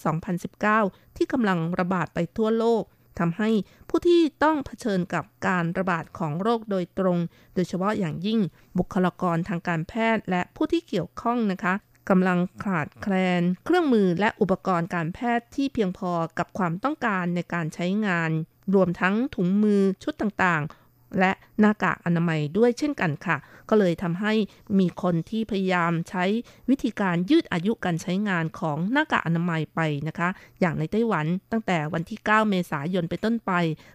[0.55, 2.85] 2019 ที่กำลังระบาดไปทั่วโลก
[3.19, 3.51] ทำให้
[3.89, 7.19] ผู้ที่ต้องเผชิญกับการระบาดของโรคโดยตรง
[7.55, 8.41] โดยเฉพาะอย่างยิ่ง
[8.79, 11.75] บุคลากรทางการแพทย์และผู้ที่เกี่ยวข้องนะคะ
[12.11, 18.31] กำลังขาดแคลน เครื่องมือและอุปกรณ์การแพทย์ที่เพียงพอกับความต้องการในการใช้งาน
[18.75, 23.37] รวมทั้งถุงมือชุดต่างๆ และหน้ากากอนามัยด้วยเช่นกันค่ะ
[23.71, 24.33] ก็เลยทำให้
[24.79, 26.25] มีคนที่พยายามใช้
[26.71, 30.29] วิธีการยืดอายุการใช้งานของหน้ากากอนามัยไปนะคะ
[30.61, 33.53] อย่างในไต้หวันตั้งแต่วันที่ 9 เมษายนไปต้นไป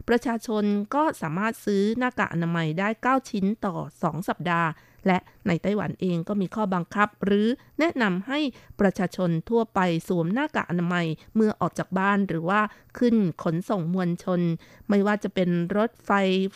[0.09, 0.63] ประชาชน
[0.95, 4.69] ก็สามารถซื้อหน้ากากอนามัยได้ 9 ชิ้นต่อ 2 สัปดาห์
[5.07, 7.47] และในไต้หวันเองก็มีข้อบังคับ หรือ
[7.79, 8.39] แนะนำให้
[8.79, 12.61] ประชาชนทั่วไปสวมหน้ากากอนามัยเมื่อออกจากบ้านหรือว่า
[12.97, 14.41] ขึ้นขนส่งมวลชน
[14.89, 16.11] ไม่ว่าจะเป็นรถไฟ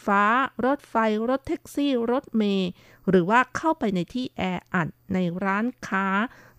[0.06, 0.24] ฟ้า
[0.66, 0.96] รถไฟ
[1.30, 2.70] รถแท็กซี่ รถเมล์
[3.10, 4.42] หรือว่าเข้าไปในที่แอ
[4.74, 6.08] อัดในร้านค้า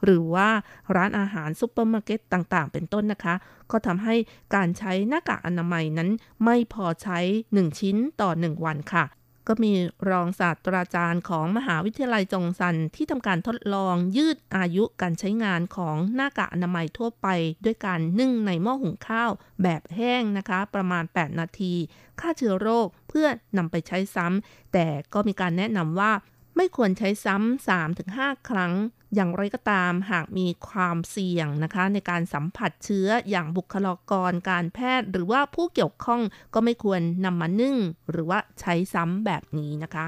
[0.05, 0.49] หรือว่า
[0.97, 3.35] ร้านอาหารซุปเปอร์มาร์เก็ตต่างๆ เป็นต้นนะคะ
[3.71, 4.15] ก็ทำให้
[4.55, 6.11] การใช้หน้ากากอนามัยนั้น
[6.45, 7.19] ไม่พอใช้
[7.53, 9.05] 1 ชิ้นต่อ 1 วันค่ะ
[9.49, 9.73] ก็มี
[10.11, 17.27] รองศาสตราจารย์ของมหาวิทยาลัยจงซันที่ทำการทดลองยืดอายุการใช้งานของหน้ากากอนามัยทั่วไป
[17.65, 19.31] ด้วยการนึ่งในหม้อหุงข้าว
[19.63, 21.75] แบบแห้งนะคะ ประมาณ 8 นาที
[22.21, 23.27] ฆ่าเชื้อโรคเพื่อ
[23.57, 26.13] นำไปใช้ซ้ำแต่ก็มีการแนะนำว่า
[26.57, 28.73] ไม่ควรใช้ซ้ำ3-5 ครั้ง
[29.15, 36.21] อย่างไรก็ตามหากมีความเสี่ยงนะคะ ในการสัมผัสเชื้ออย่างบุคลากรการแพทย์ หรือว่าผู้เกี่ยวข้อง
[36.55, 37.77] ก็ไม่ควรนำมานึ่ง
[38.11, 40.07] หรือว่าใช้ซ้ำแบบนี้นะคะ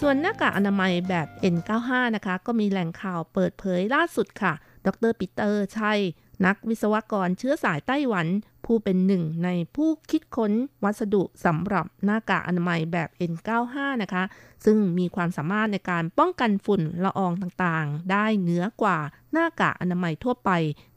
[0.00, 4.52] ส่วนหน้ากากอนามัยแบบ N95 นะคะ ก็มีแหล่งข่าวเปิดเผยล่าสุดค่ะ
[4.86, 6.00] ดรปีเตอร์ชัย
[6.46, 8.26] นักวิศวกรเชื้อสายไต้หวัน
[8.72, 10.52] ผู้เป็นหนึ่งในผู้คิดค้น
[10.84, 14.22] วัสดุสำหรับหน้ากากอนามัยแบบ N95 นะคะ
[14.64, 18.98] ซึ่งมีความสามารถในการป้องกันฝุ่นละอองต่างๆ ได้เหนือกว่า
[19.32, 20.50] หน้ากากอนามัยทั่วไป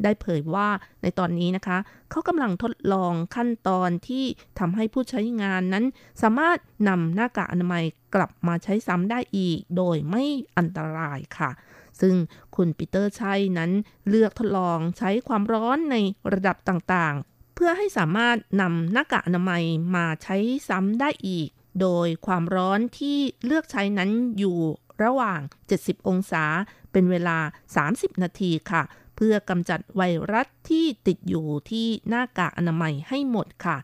[0.03, 0.69] ได้เผยว่า
[1.01, 1.77] ในตอนนี้นะคะ
[2.09, 4.25] เขากำลังทดลองขั้นตอนที่
[4.59, 5.85] ทำให้ผู้ใช้งานนั้น
[6.21, 6.57] สามารถ
[6.89, 7.83] นำหน้ากากอนามัย
[8.15, 10.23] กลับมาใช้ซ้ำได้อีก โดยไม่
[10.57, 11.49] อันตรายค่ะ
[12.01, 12.15] ซึ่ง
[12.55, 13.71] คุณปีเตอร์ชัยนั้น
[14.09, 15.95] เลือกทดลองใช้ความร้อนใน
[16.33, 19.63] ระดับต่างๆ เพื่อให้สามารถนำหน้ากากอนามัย
[19.95, 20.37] มาใช้
[20.69, 21.49] ซ้ำได้อีก
[21.81, 24.59] โดยความร้อนที่เลือกใช้นั้นอยู่
[25.03, 25.39] ระหว่าง
[25.73, 26.45] 70 องศา
[26.91, 27.37] เป็นเวลา
[27.81, 28.83] 30 นาทีค่ะ
[29.15, 30.01] เพื่อกำจัดไว
[30.33, 33.77] รัสที่ติดอยู่ที่หน้ากากอนามัยให้หมดค่ะ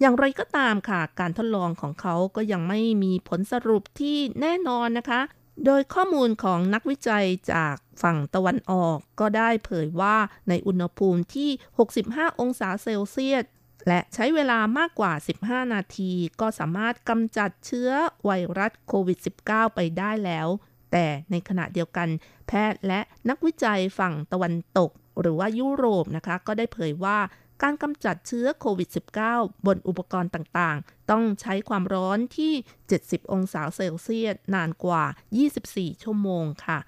[0.00, 5.20] อย่างไรก็ตามค่ะ การทดลองของเขาก็ยังไม่มีผลสรุปที่แน่นอนนะคะ
[5.64, 10.16] โดยข้อมูลของนักวิจัยจากฝั่งตะวันออกก็ได้เผยว่า
[10.48, 11.50] ในอุณหภูมิที่
[11.94, 13.44] 65 องศาเซลเซียส
[13.88, 15.12] และใช้เวลามากกว่า
[15.44, 17.90] 15 นาที ก็สามารถกำจัดเชื้อ
[18.24, 20.48] ไวรัสโควิด -19 ไปได้แล้ว
[20.92, 22.08] แต่ในขณะเดียวกัน
[22.48, 24.90] แพทย์และนักวิจัยฝั่งตะวันตก
[25.20, 27.18] หรือว่ายุโรปนะคะ ก็ได้เผยว่า
[27.62, 28.88] การกำจัดเชื้อโควิด
[29.28, 32.52] -19 บนอุปกรณ์ต่างๆ ต้องใช้ความร้อนที่
[32.92, 35.04] 70 องศาเซลเซียสนานกว่า
[35.48, 36.78] 24 ชั่วโมงค่ะ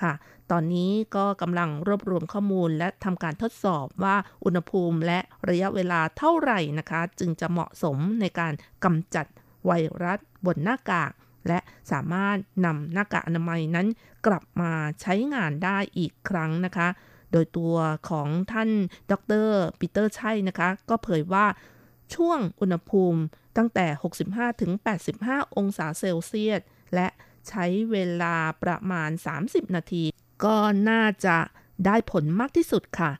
[0.00, 0.12] ค่ะ
[0.50, 5.18] ตอนนี้ก็กำลังรวบรวมข้อมูลและทำการทดสอบว่าอุณหภูมิและ
[5.50, 8.52] ระยะเวลาเท่าไหร่นะคะ จึงจะเหมาะสมในการ
[8.84, 9.26] กำจัด
[9.66, 9.72] ไว
[10.04, 11.12] รัสบนหน้ากาก
[11.48, 11.58] และ
[11.92, 13.86] สามารถนำหน้ากากอนามัยนั้น
[14.26, 16.88] กลับมาใช้งานได้อีกครั้งนะคะ
[17.32, 17.76] โดยตัว
[18.08, 18.70] ของท่าน
[19.10, 19.14] ด
[19.44, 21.46] รปีเตอร์ชัยนะคะ ก็เผยว่า
[22.14, 23.20] ช่วงอุณหภูมิ
[23.56, 23.86] ตั้งแต่
[24.50, 26.60] 65-85 องศาเซลเซียส
[26.94, 27.08] และ
[27.48, 29.10] ใช้เวลาประมาณ
[29.42, 30.04] 30 นาที
[30.44, 30.56] ก็
[30.90, 31.38] น่าจะ
[31.86, 33.10] ได้ผลมากที่สุดค่ะ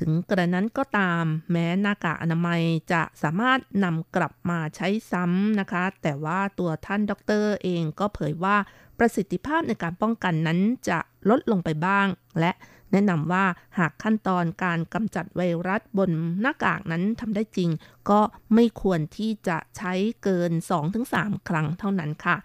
[0.00, 2.62] ถึงกระนั้นก็ตามแม้หน้ากากอนามัย
[2.92, 8.56] จะสามารถนำกลับมาใช้ซ้ำนะคะ แต่ว่าตัวท่านด็อกเตอร์เองก็เผยว่า
[8.98, 10.58] ประสิทธิภาพในการป้องกันนั้น
[10.88, 10.98] จะ
[11.30, 12.06] ลดลงไปบ้าง
[12.40, 12.52] และ
[12.96, 13.44] แนะนำว่า
[13.78, 17.70] หากขั้นตอนการกำจัดไวรัสบนหน้ากากนั้นทำได้จริง
[18.10, 18.20] ก็
[18.54, 19.92] ไม่ควรที่จะใช้
[20.22, 20.52] เกิน
[21.00, 22.36] 2-3 ครั้งเท่านั้นค่ะ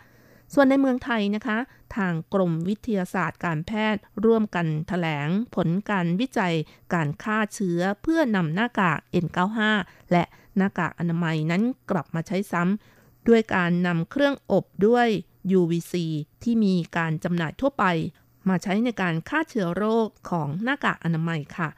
[0.53, 1.57] ส่วนในเมืองไทยนะคะ
[1.95, 6.55] ทางกรมวิทยาศาสตร์การแพทย์ร่วมกันถแถลงผลการวิจัย
[6.93, 9.59] การฆ่าเชื้อเพื่อนำหน้ากาก N95
[10.11, 10.23] และ
[10.57, 15.07] หน้ากากอนามัยนั้นกลับมาใช้ซ้ำด้วยการนำเครื่องอบด้วย
[15.59, 15.93] UVC
[16.43, 17.85] ที่มีการจำหน่ายทั่วไป
[18.49, 21.69] มาใช้ในการฆ่าเชื้อโรคของหน้ากากอนามัยค่ะ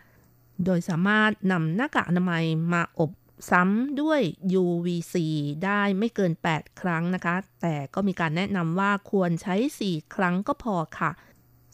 [0.65, 2.43] โดยสามารถนำหน้ากากอนามัย
[2.73, 3.11] มาอบ
[3.51, 4.21] ซ้ำด้วย
[4.61, 5.15] UVC
[5.63, 9.55] ได้ไม่เกิน 8 ครั้งนะคะ แต่ก็มีการแนะนำว่าควรใช้
[9.85, 11.11] 4 ครั้งก็พอค่ะ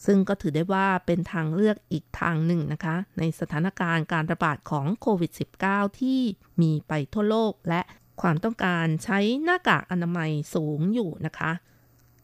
[0.06, 5.32] ซึ่งก็ถือได้ว่าเป็นทางเลือกอีกทางหนึ่งนะคะ ในสถานการณ์การระบาดของโควิด
[5.66, 6.22] -19 ที่
[6.62, 7.82] มีไปทั่วโลกและ
[8.22, 11.52] ความต้องการใช้หน้ากากอนามัยสูงอยู่นะคะ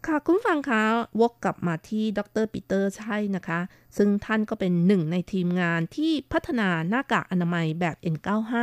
[0.08, 0.84] ค่ะคุณฟังคะ
[1.22, 3.60] วกกลับมาที่ดรปีเตอร์ใช่นะคะ
[3.98, 8.54] ซึ่งท่านก็เป็นหนึ่งในทีมงานที่พัฒนาหน้ากากอนามัยแบบ N95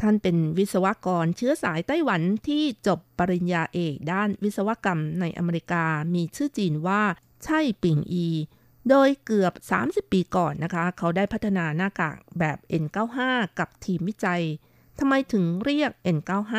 [0.00, 7.02] ท่านเป็นวิศวกรเชื้อสายไต้หวันที่จบปริญญาเอกด้านวิศวกรรมในอเมริกา มีชื่อจีนว่า
[7.44, 8.26] ใช่ปิงอี
[8.88, 9.52] โดยเกือบ
[10.06, 13.18] 30 ปีก่อนนะคะ เขาได้พัฒนาหน้ากากแบบ N95
[13.58, 14.42] กับทีมวิจัย
[14.98, 16.54] ทำไมถึงเรียก N95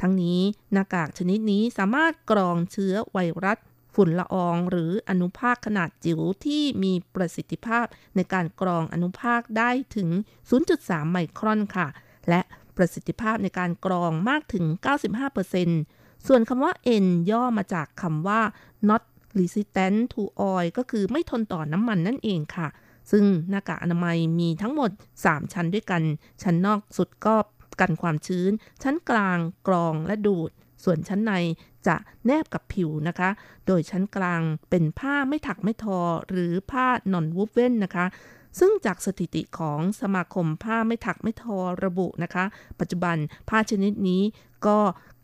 [0.00, 0.40] ทั้งนี้
[0.72, 3.58] หน้ากากชนิดนี้สามารถกรองเชื้อไวรัส
[3.94, 7.86] ฝุ่นละออง หรืออนุภาคขนาดจิ๋วที่มีประสิทธิภาพ
[8.16, 10.08] ในการกรองอนุภาคได้ถึง
[10.60, 11.88] 0.3 ไมครอนค่ะ
[12.28, 12.40] และ
[12.76, 14.64] ประสิทธิภาพในการกรองมากถึง
[15.46, 16.72] 95%ส่วนคำว่า
[17.04, 18.40] N ย่อมาจากคำว่า
[18.88, 19.02] not
[19.38, 20.22] resistant to
[20.52, 22.68] oil ก็คือไม่ทนต่อน้ำมันนั่นเองค่ะ
[23.10, 24.90] ซึ่งหน้ากากอนามัยมีทั้งหมด
[25.22, 26.02] 3 ชั้นด้วยกัน
[26.42, 27.36] ชั้นนอกสุดก็
[27.80, 28.50] กันความชื้น
[28.82, 30.50] ชั้นกลางกรองและดูด
[30.84, 31.32] ส่วนชั้นใน
[31.86, 33.30] จะแนบกับผิวนะคะ
[33.66, 36.00] โดยชั้นกลางเป็นผ้าไม่ถักไม่ทอ
[36.30, 38.06] หรือผ้านอนวูฟเว่นนะคะ
[38.58, 42.44] ซึ่งจากสถิติของสมาคมผ้าไม่ถักไม่ทอระบุนะคะ
[42.80, 43.16] ปัจจุบัน
[43.48, 44.22] ผ้าชนิดนี้
[44.66, 44.78] ก็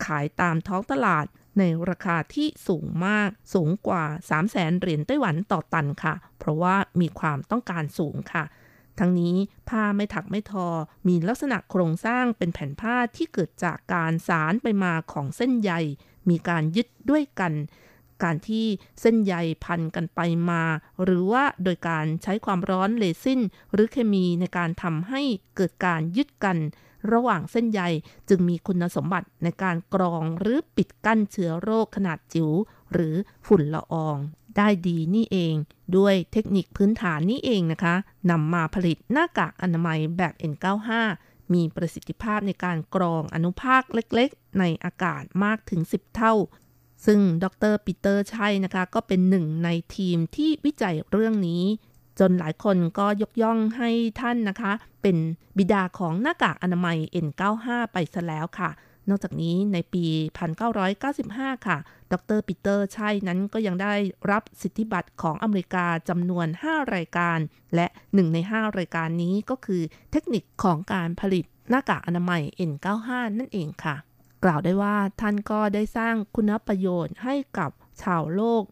[0.05, 1.25] ขายตามท้องตลาด
[1.59, 8.43] ในราคาที่สูงมากสูงกว่า 3 0 0แสนเหรียญไต้หวันต่อตันค่ะ เพราะว่ามีความต้องการสูงค่ะ
[8.99, 9.35] ทั้งนี้
[9.69, 10.67] ผ้าไม่ถักไม่ทอ
[11.07, 15.71] มีลักษณะโครงสร้างเป็นแผ่นผ้าที่เกิดจากการสารไปมาของเส้นใย
[16.29, 17.53] มีการยึดด้วยกัน
[18.23, 18.65] การที่
[19.01, 19.33] เส้นใย
[19.63, 20.19] พันกันไป
[20.49, 20.63] มา
[21.03, 23.41] หรือว่าโดยการใช้ความร้อนเลซิน
[23.73, 25.21] หรือเคมีในการทำให้
[25.55, 26.57] เกิดการยึดกัน
[27.11, 27.81] ระหว่างเส้นใย
[28.29, 32.49] จึงมีคุณสมบัติในการกรองหรือปิดกั้นเชื้อโรคขนาดจิ๋ว
[32.93, 33.15] หรือ
[33.47, 34.17] ฝุ่นละออง
[34.57, 35.55] ได้ดีนี่เอง
[35.97, 37.95] ด้วยเทคนิคพื้นฐานนี่เองนะคะ
[38.31, 40.89] นำมาผลิตหน้ากากอนามัยแบบ N95
[41.53, 46.33] มีประสิทธิภาพในการกรองอนุภาคเล็กๆ ในอากาศมากถึง 10 เท่า
[47.05, 51.63] ซึ่งดรปีเตอร์ชัยนะคะ ก็เป็นหนึ่งในทีมที่วิจัยเรื่องนี้
[52.19, 53.89] จนหลายคนก็ยกย่องให้
[54.21, 55.17] ท่านนะคะ เป็น
[55.57, 58.69] บิดาของหน้ากากอนามัย N95 ไปซะแล้วค่ะ
[59.09, 60.05] นอกจากนี้ในปี
[60.87, 61.77] 1995 ค่ะ
[62.11, 63.93] ดรปีเตอร์ชัยนั้นก็ยังได้
[64.31, 67.39] รับสิทธิบัตรของอเมริกาจำนวน 5 รายการ
[67.75, 69.81] และหนึ่งใน 5 รายการนี้ก็คือ
[70.11, 73.95] เทคนิคของการผลิตหน้ากากอนามัย N95 นั่นเองค่ะ
[74.43, 77.71] กล่าวได้ว่าท่านก็ได้สร้างคุณประโยชน์ให้กับ
[78.03, 78.63] ชาวโลก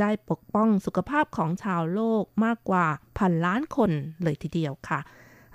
[0.00, 2.86] ได้ปกป้องสุขภาพของชาวโลกมากกว่า
[3.18, 3.90] พันล้านคน
[4.22, 5.00] เลยทีเดียวค่ะ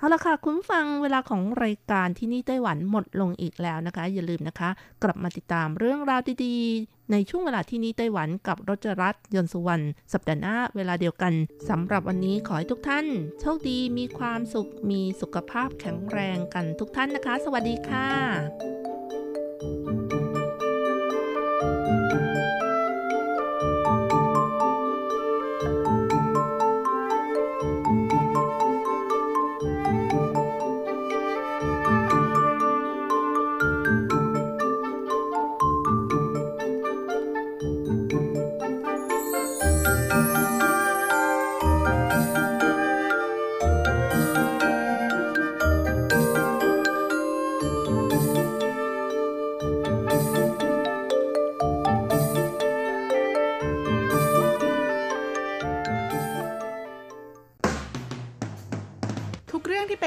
[0.00, 4.70] อาละค่ะ คุณฟังเวลาของรายการที่นี่ไต้หวันหมดลงอีกแล้วนะคะ อย่าลืมนะคะ
[5.02, 11.32] กลับมาติดตามเรื่องราวดีๆ ในช่วงเวลาที่นี่ไต้หวันกับรจรัสยนสุวรรณสัปดาห์หน้าเวลาเดียวกัน
[11.68, 13.06] สำหรับวันนี้ขอให้ทุกท่าน
[13.40, 18.77] โชคดีมีความสุขมีสุขภาพแข็งแรงกันทุกท่านนะคะ สวัสดีค่ะ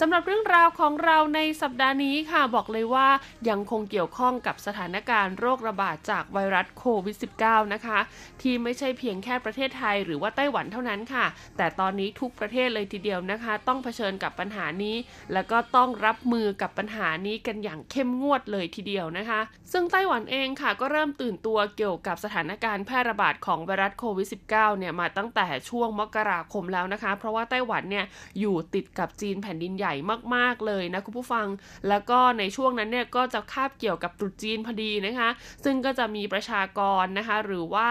[0.00, 3.08] สำหรับเรื่องราวของเราในสัปดาห์นี้ค่ะบอกเลยว่า
[3.48, 7.98] ยังคงเกี่ยวข้องกับสถานการณ์โรคระบาดจากไวรัสโควิด -19 นะคะ
[8.42, 11.26] ที่ไม่ใช่เพียงแค่ประเทศไทยหรือว่าไต้หวันเท่านั้นค่ะ
[11.56, 14.96] แต่ตอนนี้ทุกประเทศเลยทีเดียวนะคะ ต้องเผชิญกับปัญหานี้
[15.32, 19.40] แล้วก็ต้องรับมือกับปัญหานี้กันอย่างเข้มงวดเลยทีเดียวนะคะ
[19.72, 28.04] ซึ่งไต้หวันเองค่ะก็เริ่มตื่นตัวเกี่ยวกับสถานการณ์แพร่ระบาดของไวรัสโควิด -19 เนี่ยมาตั้งแต่ช่วงมกราคมแล้วนะคะ เพราะว่าไต้หวันเนี่ย
[28.40, 29.94] อยู่ติดกับจีนแผ่นดินใหญ่ญ่
[30.34, 31.46] มากๆเลยนะคุณผู้ฟัง
[31.88, 35.28] แล้วก็ในช่วงนั้นเนี่ยก็จะคาบเกี่ยวกับตรุษจีนพอดีนะคะ
[35.64, 37.86] ซึ่งก็จะมีประชากรนะคะหรือว่า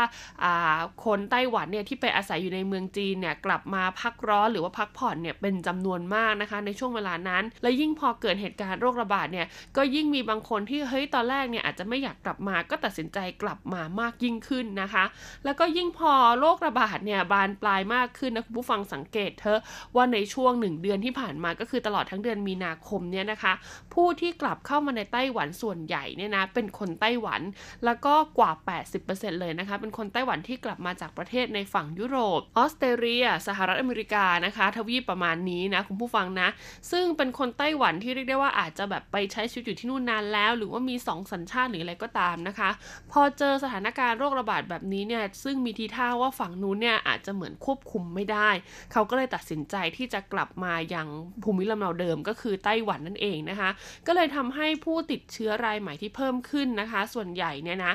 [1.06, 15.04] คนไต้หวันเนี่ยที่ไปอาศัยอยู่ในเมืองจีนเนี่ยกลับมาพักร้อนหรือว่าพักผ่อนเนี่ยเป็นจำนวนมากนะคะ ในช่วงเวลานั้น และยิ่งพอเกิดเหตุการณ์โรคระบาดเนี่ยก็ยิ่งมีบางคนที่เฮ้ยตอนแรกเนี่ยอาจจะไม่อยากกลับมาก็ตัดสินใจกลับมามากยิ่งขึ้นนะคะ
[15.46, 19.60] แล้วก็ยิ่งพอโรคระบาดเนี่ยบานปลายมากขึ้นนะคุณผู้ฟังสังเกตเถอะ
[19.96, 23.54] ว่าในช่วงหนึ่งเดือนที่ผ่านมาก็คือตลอดทั้งเดือนมีนาคมเนี่ยนะคะ
[23.94, 27.42] ผู้ที่กลับเข้ามาในไต้หวันส่วนใหญ่เนี่ยนะเป็นคนไต้หวัน
[27.86, 28.52] แล้วก็กว่า
[28.96, 36.50] 80%เลยนะคะเป็นคนไต้หวันที่กลับมาจากประเทศในฝั่งยุโรปออสเตรเลีย สหรัฐอเมริกานะคะทวีปประมาณนี้นะคุณผู้ฟังนะ
[36.92, 42.70] ซึ่งเป็นคนไต้หวันที่เรียกได้ว่าอาจจะแบบไปใช้ชีวิตอยู่ที่นู่นนานแล้ว หรือว่ามี 2 สัญชาติหรืออะไรก็ตามนะคะ
[43.12, 48.50] พอเจอสถานการณ์โรคระบาดแบบนี้เนี่ยซึ่งมีทีท่าว่าฝั่งนู้นเนี่ยอาจจะเหมือนควบคุมไม่ได้
[48.92, 51.08] เขาก็เลยตัดสินใจที่จะกลับมาอย่าง
[51.44, 53.70] ภูมิลำเนาเดิมก็คือไต้หวันนั่นเองนะคะ
[54.08, 57.94] ก็เลยทำให้ผู้ติดเชื้อรายใหม่ที่เพิ่มขึ้นนะคะ ส่วนใหญ่เนี่ยนะ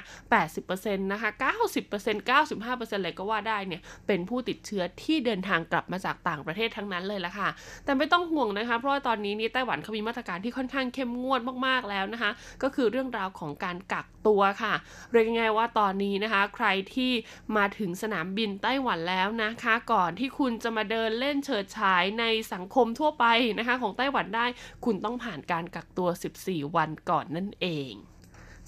[0.55, 1.31] 80%นะคะ
[1.81, 7.49] 90% 95%เลยก็ว่าได้เนี่ย เป็นผู้ติดเชื้อที่เดินทางกลับมาจากต่างประเทศทั้งนั้นเลยละค่ะ
[7.85, 12.31] แต่ไม่ต้องห่วงนะคะ เพราะว่าตอนนี้นี่ไต้หวันเขามีมาตรการที่ค่อนข้างเข้มงวดมากๆแล้วนะคะ
[12.63, 14.75] ก็คือเรื่องราวของการกักตัวค่ะ
[15.13, 17.13] เรียกง่ายๆว่าตอนนี้นะคะ ใครที่
[17.57, 23.25] มาถึงสนามบินไต้หวันแล้วนะคะ ก่อนที่คุณจะมาเดินเล่นเฉิดฉายในสังคมทั่วไป
[23.59, 24.47] นะคะ ของไต้หวันได้
[24.85, 26.09] คุณต้องผ่านการกักตัว
[26.43, 27.95] 14 วันก่อนนั่นเอง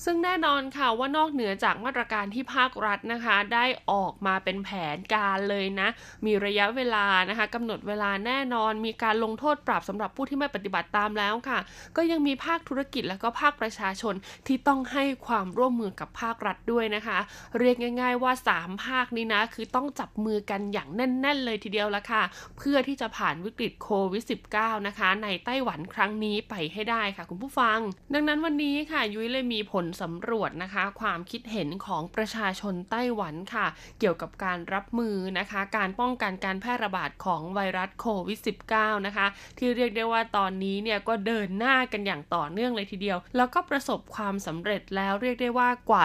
[0.05, 5.89] ซึ่งแน่นอนค่ะว่านอกเหนือจากมาตรการที่ภาครัฐนะคะ ได้ออกมาเป็นแผนการเลยนะ
[6.27, 11.59] มีระยะเวลานะคะกำหนดเวลาแน่นอน มีการลงโทษปรับสำหรับผู้ที่ไม่ปฏิบัติตามแล้วค่ะ
[11.97, 14.15] ก็ยังมีภาคธุรกิจและก็ภาคประชาชน
[14.47, 17.19] ที่ต้องให้ความร่วมมือกับภาครัฐด้วยนะคะ
[17.59, 22.23] เรียกง่าย ๆ ว่า 3 ภาคนี้นะ คือต้องจับมือกันอย่างแน่น ๆ เลยทีเดียวละค่ะ
[22.59, 24.23] เพื่อที่จะผ่านวิกฤตโควิด
[24.55, 27.79] -19 นะคะ ในไต้หวันครั้งนี้ไปให้ได้ค่ะ คุณผู้ฟัง
[28.15, 33.67] ดังนั้นวันนี้ค่ะยุ้ยเลยมีผลสำรวจนะคะ ความคิดเห็นของประชาชนไต้หวันค่ะ
[33.99, 38.39] เกี่ยวกับการรับมือนะคะ การป้องกันการแพร่ระบาดของไวรัสโควิด
[38.73, 39.27] -19 นะคะ
[39.59, 46.05] ที่เรียกได้ว่าตอนนี้เนี่ยก็เดินหน้ากันอย่างต่อเนื่องเลยทีเดียว แล้วก็ประสบความสำเร็จแล้วเรียกได้ว่ากว่า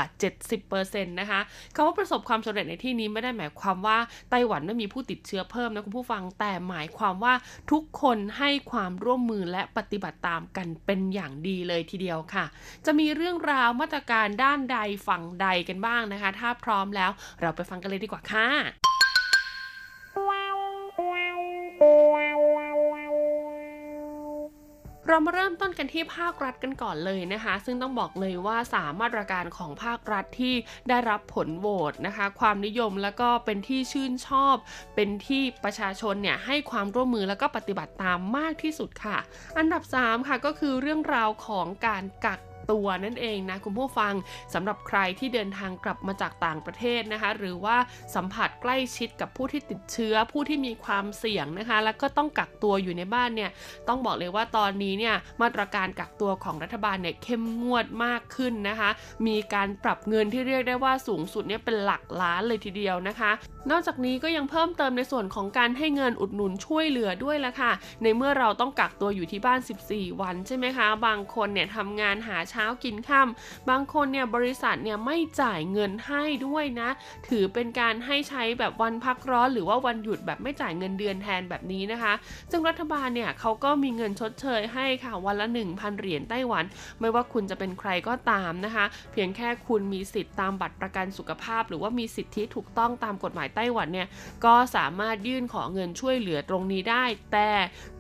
[0.60, 1.40] 70%นะคะ
[1.76, 3.98] คำว่าประสบความสำเร็จในที่นี้ไม่ได้หมายความว่า
[4.30, 7.34] ไต้หวันไม่มีผู้ติดเชื้อเพิ่มนะคุณผู้ฟังแต่หมายความว่า
[7.72, 12.46] ทุกคนให้ความร่วมมือและปฏิบัติตามกันเป็นอย่างดีเลยทีเดียวค่ะ
[12.86, 17.12] จะมีเรื่องราวมาตรการด้านใดฝั่งใดกันบ้างนะคะ ถ้าพร้อมแล้ว
[17.42, 18.48] เราไปฟังกันเลยดีกว่าค่ะ
[25.10, 30.56] เรามาเริ่มต้นกันที่ภาครัฐกันก่อนเลยนะคะ ซึ่งต้องบอกเลยว่าสามมาตรการของภาครัฐที่
[30.90, 34.56] ได้รับผลโหวตนะคะ ความนิยมแล้วก็เป็นที่ชื่นชอบ
[34.96, 39.18] เป็นที่ประชาชนเนี่ยให้ความร่วมมือแล้วก็ปฏิบัติตามมากที่สุดค่ะ
[39.58, 42.40] อันดับ 3 ค่ะก็คือเรื่องราวของการกัก
[42.72, 44.14] ตัวนั่นเองนะคุณผู้ฟัง
[44.54, 47.78] สำหรับใครที่เดินทางกลับมาจากต่างประเทศนะคะ หรือว่า
[48.16, 53.52] สัมผัสใกล้ชิดกับผู้ที่ติดเชื้อผู้ที่มีความเสี่ยงนะคะ แล้วก็ต้องกักตัวอยู่ในบ้านเนี่ย
[53.88, 58.90] ต้องบอกเลยว่าตอนนี้เนี่ยมาตรการกักตัวของรัฐบาลเนี่ยเข้มงวดมากขึ้นนะคะ
[59.28, 63.32] มีการปรับเงินที่เรียกได้ว่าสูงสุดเนี่ยเป็นหลักล้านเลยทีเดียวนะคะ
[63.72, 67.72] นอกจากนี้ก็ยังเพิ่มเติมในส่วนของการให้เงินอุดหนุนช่วยเหลือด้วยละค่ะ
[68.04, 69.60] ในเมื่อเราต้องกักตัวอยู่ที่บ้าน
[69.90, 76.90] 14 วันใช่ไหมคะ บางคนเนี่ยทำงานหาเช้ช้ากินค่ำบางคนเนี่ยบริษัทเนี่ยไม่จ่ายเงินให้ด้วยนะ
[77.28, 82.14] ถือเป็นการให้ใช้แบบวันพักร้อน หรือว่าวันหยุดแบบไม่จ่ายเงินเดือนแทนแบบนี้นะคะ
[82.52, 86.64] ซึ่งรัฐบาลเนี่ยเขาก็มีเงินชดเชยให้ค่ะวันละ 1,000 เหรียญไต้หวัน
[87.00, 94.08] ไม่ว่าคุณจะเป็นใครก็ตามนะคะ เพียงแค่คุณมีสิทธิ์ตามบัตรประกันสุขภาพ หรือว่ามีสิทธิถูกต้องตามกฎหมายไต้หวันเนี่ย
[94.46, 97.50] ก็สามารถยื่นขอเงินช่วยเหลือตรงนี้ได้ แต่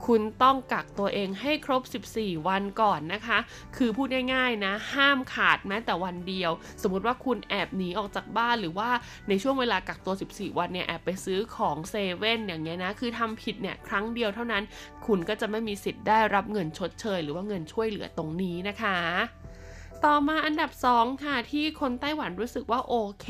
[0.06, 1.82] คุณต้องกักตัวเองให้ครบ
[2.14, 3.38] 14 วันก่อนนะคะ
[3.78, 8.90] คือพูดง่ายๆนะ ห้ามขาดแม้แต่วันเดียว สมมุติว่าคุณแอบหนีออกจากบ้านหรือว่า
[9.30, 14.64] ในช่วงเวลากักตัว 14 วันเนี่ยแอบไปซื้อของเซเว่นอย่างเงี้ยนะ คือทำผิดเนี่ยครั้งเดียวเท่านั้น
[15.08, 18.98] คุณก็จะไม่มีสิทธิ์ได้รับเงินชดเชย หรือว่าเงินช่วยเหลือตรงนี้นะคะ
[20.06, 23.28] ต่อมาอันดับ 2 ค่ะ ที่คนไต้หวันรู้สึกว่าโอเค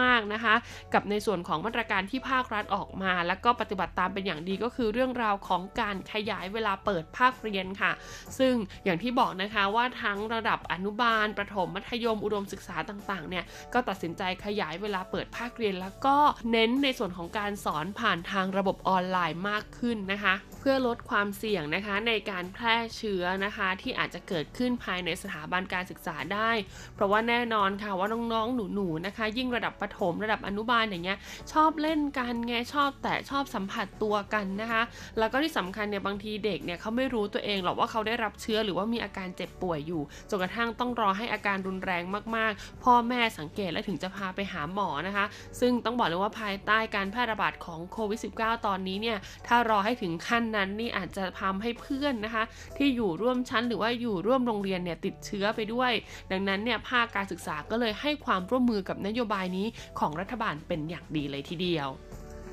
[0.00, 0.54] มาก ๆ นะคะ
[0.94, 7.92] กับในส่วนของมาตรการที่ภาครัฐออกมา แล้วก็ปฏิบัติตามเป็นอย่างดีก็คือเรื่องราวของการขยายเวลาเปิดภาคเรียนค่ะ
[8.38, 8.54] ซึ่ง
[8.84, 16.16] อย่างที่บอกนะคะว่าทั้งระดับอนุบาล ประถมมัธยมอุดมศึกษาต่าง ๆ เนี่ย ก็ตัดสินใจขยายเวลาเปิดภาคเรียน แล้วก็
[16.52, 26.50] เน้นในส่วนของการสอนผ่านทางระบบออนไลน์มากขึ้นนะคะ เพื่อลดความเสี่ยงนะคะในการแพร่เชื้อนะคะที่อาจจะเกิดขึ้นภายในสถาบันการศึกษาได้
[26.94, 31.18] เพราะว่าแน่นอนค่ะว่าน้องๆ หนูๆนะคะ ยิ่งระดับประถมระดับอนุบาลอย่างเงี้ย
[31.52, 34.82] ชอบเล่นกันไงชอบแต่ชอบสัมผัสตัวกันนะคะ
[35.18, 42.02] แล้วก็ที่สำคัญเนี่ยบางทีเด็กเนี่ยเขาไม่รู้ตัวเองหรอกว่าเขาได้รับเชื้อหรือว่ามีอาการเจ็บป่วยอยู่จนกระทั่งต้องรอให้อาการรุนแรง
[42.36, 45.24] มากๆ พ่อแม่สังเกตและถึงจะพาไปหาหมอนะคะ
[45.60, 52.44] ซึ่งต้องบอกเลยว่าภายใต้การแพร่ระบาดของโควิด -19 ตอนนี้เนี่ยถ้ารอให้ถึงขั้นนั้นนี่อาจจะทำให้เพื่อนนะคะ
[52.76, 55.85] ที่อยู่ร่วมชั้นหรือว่าอยู่ร่วมโรงเรียนเนี่ยติดเชื้อไปด้วย
[56.32, 59.66] ดังนั้นเนี่ยภาคการศึกษาก็เลยให้ความร่วมมือกับนโยบายนี้
[59.98, 61.88] ของรัฐบาลเป็นอย่างดีเลยทีเดียว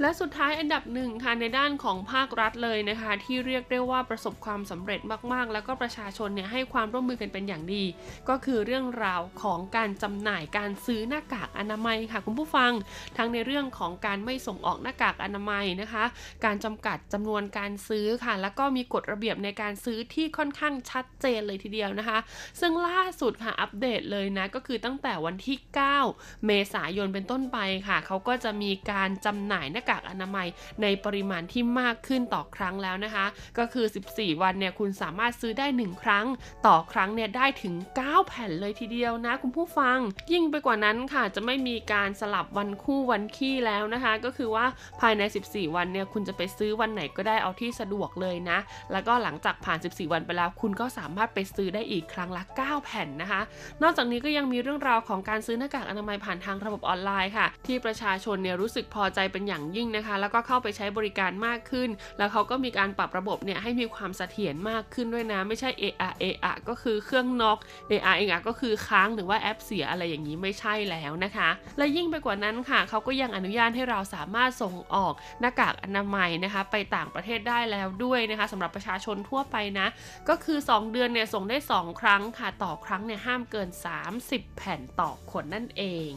[0.02, 5.00] และสุดท้ายอันดับหนึ่งค่ะในด้านของภาครัฐเลยนะคะ ที่เรียกได้ว่าประสบความสำเร็จ
[5.34, 7.84] มากๆ แล้วก็ประชาชนเนี่ยให้ความร่วมมือกันเป็นอย่างดี
[8.30, 12.72] ก็คือเรื่องราวของการจำหน่ายการซื้อหน้ากากอนามัยค่ะคุณผู้ฟัง
[13.18, 16.04] ทั้งในเรื่องของการไม่ส่งออกหน้ากากอนามัยนะคะ
[16.46, 22.18] การจำกัดจำนวนการซื้อค่ะ แล้วก็มีกฎระเบียบในการซื้อที่ค่อนข้างชัดเจนเลยทีเดียวนะคะ
[22.60, 25.58] ซึ่งล่าสุดค่ะอัปเดตเลยนะก็คือตั้งแต่วันที่
[26.02, 30.48] 9 เมษายนเป็นต้นไปค่ะเขาก็จะมีการจำหน่ายหน้าากากอนามัย
[30.82, 33.26] ในปริมาณที่มากขึ้นต่อครั้งแล้วนะคะ
[33.58, 36.26] ก็คือ 14 วันเนี่ยคุณสามารถซื้อได้ 1 ครั้ง
[36.68, 39.98] ต่อครั้งเนี่ยได้ถึง 9 แผ่นเลยทีเดียวนะคุณผู้ฟัง
[40.32, 44.66] ยิ่งไปกว่านั้นค่ะจะไม่มีการสลับวันคู่วันขี้แล้วนะคะ ก็คือว่า
[45.02, 48.60] ภายใน 14 วันเนี่ยคุณจะไปซื้อวันไหนก็ได้เอาที่สะดวกเลยนะ
[48.92, 53.42] แล้วก็หลังจากผ่าน 14 วันไปแล้ว คุณก็สามารถไปซื้อได้อีกครั้งละ 9 แผ่นนะคะ
[53.84, 67.58] นอกจากนี้ก็ยังมีเรื่องราวของการซื้อหน้ากากอนามัยผ่านทางระบบออนไลน์ค่ะ ที่ประชาชนเนี่ยรู้สึกพอใจเป็นอย่างยิ่งนะคะ แล้วก็เข้าไปใช้บริการมากขึ้น แล้วเขาก็มีการปรับระบบเนี่ยให้มีความเสถียรมากขึ้นด้วยนะ ไม่ใช่เอะอะเออะก็คือเครื่องน็อก
[67.88, 79.88] เอะอะเอะก็คือค้างหรือว่าแอปเสียอะไรอย่างนี้ไม่ใช่แล้วนะคะ และยิ่งไปกว่านั้นค่ะเขาก็ยังอนุญาตให้เราสามารถส่งออกหน้ากากอนามัยนะคะ ไปต่างประเทศได้แล้วด้วยนะคะสำหรับประชาชนทั่วไปนะ
[80.30, 83.70] ก็คือ 2 เดือนเนี่ยส่งได้ 2 ครั้งค่ะต่อครั้งเนี่ยห้ามเกิน
[84.14, 86.12] 30 แผ่นต่อคนนั่นเอง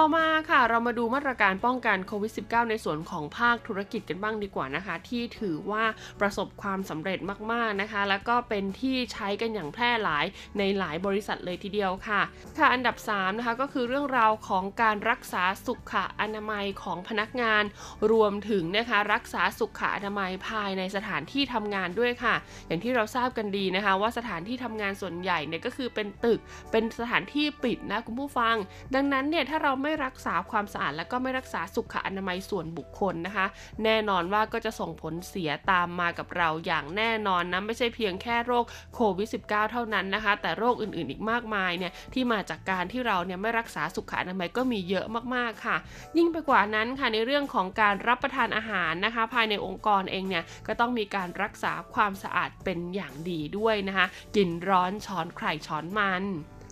[0.00, 5.84] ต่อมาค่ะ เรามาดูมาตรการป้องกันโควิด -19 ในส่วนของภาคธุรกิจกันบ้างดีกว่านะคะ ที่ถือว่า
[6.20, 7.18] ประสบความสำเร็จ
[7.52, 10.24] มากๆนะคะ แล้วก็เป็นที่ใช้กันอย่างแพร่หลาย
[10.58, 12.20] ในหลายบริษัทเลยทีเดียวค่ะ
[12.58, 17.64] ค่ะอันดับ3นะคะก็คือเรื่องราวของการรักษาสุขอนามัยของพนักงาน
[18.12, 22.34] รวมถึงนะคะรักษาสุขอนามัยภายในสถานที่ทำงานด้วยค่ะ
[22.66, 26.40] อย่างที่เราทราบกันดีนะคะ ว่าสถานที่ทำงานส่วนใหญ่เนี่ยก็คือเป็นตึก
[26.72, 28.56] เป็นสถานที่ปิดนะคุณผู้ฟัง
[28.94, 33.46] ดังนั้นเนี่ยถ้าเราไม่รักษาความสะอาด และก็ไม่รักษาสุขอนามัยส่วนบุคคลนะคะ
[33.84, 38.64] แน่นอนว่าก็จะส่งผลเสียตามมากับเราอย่างแน่นอนนะไม่ใช่เพียงแค่โรค
[38.94, 45.76] โควิด -19 เท่านั้นนะคะ แต่โรคอื่นๆอีกมากมายเนี่ยที่มาจากการที่เราเนี่ยไม่รักษาสุขอนามัยก็มีเยอะมากๆค่ะ
[46.16, 54.06] ยิ่งไปกว่านั้นค่ะในเรื่องของการรับประทานอาหารนะคะ ภายในองค์กรเองเนี่ยก็ต้องมีการรักษาความสะอาดเป็นอย่างดีด้วยนะคะ
[54.36, 56.24] กินร้อนช้อนใครช้อนมัน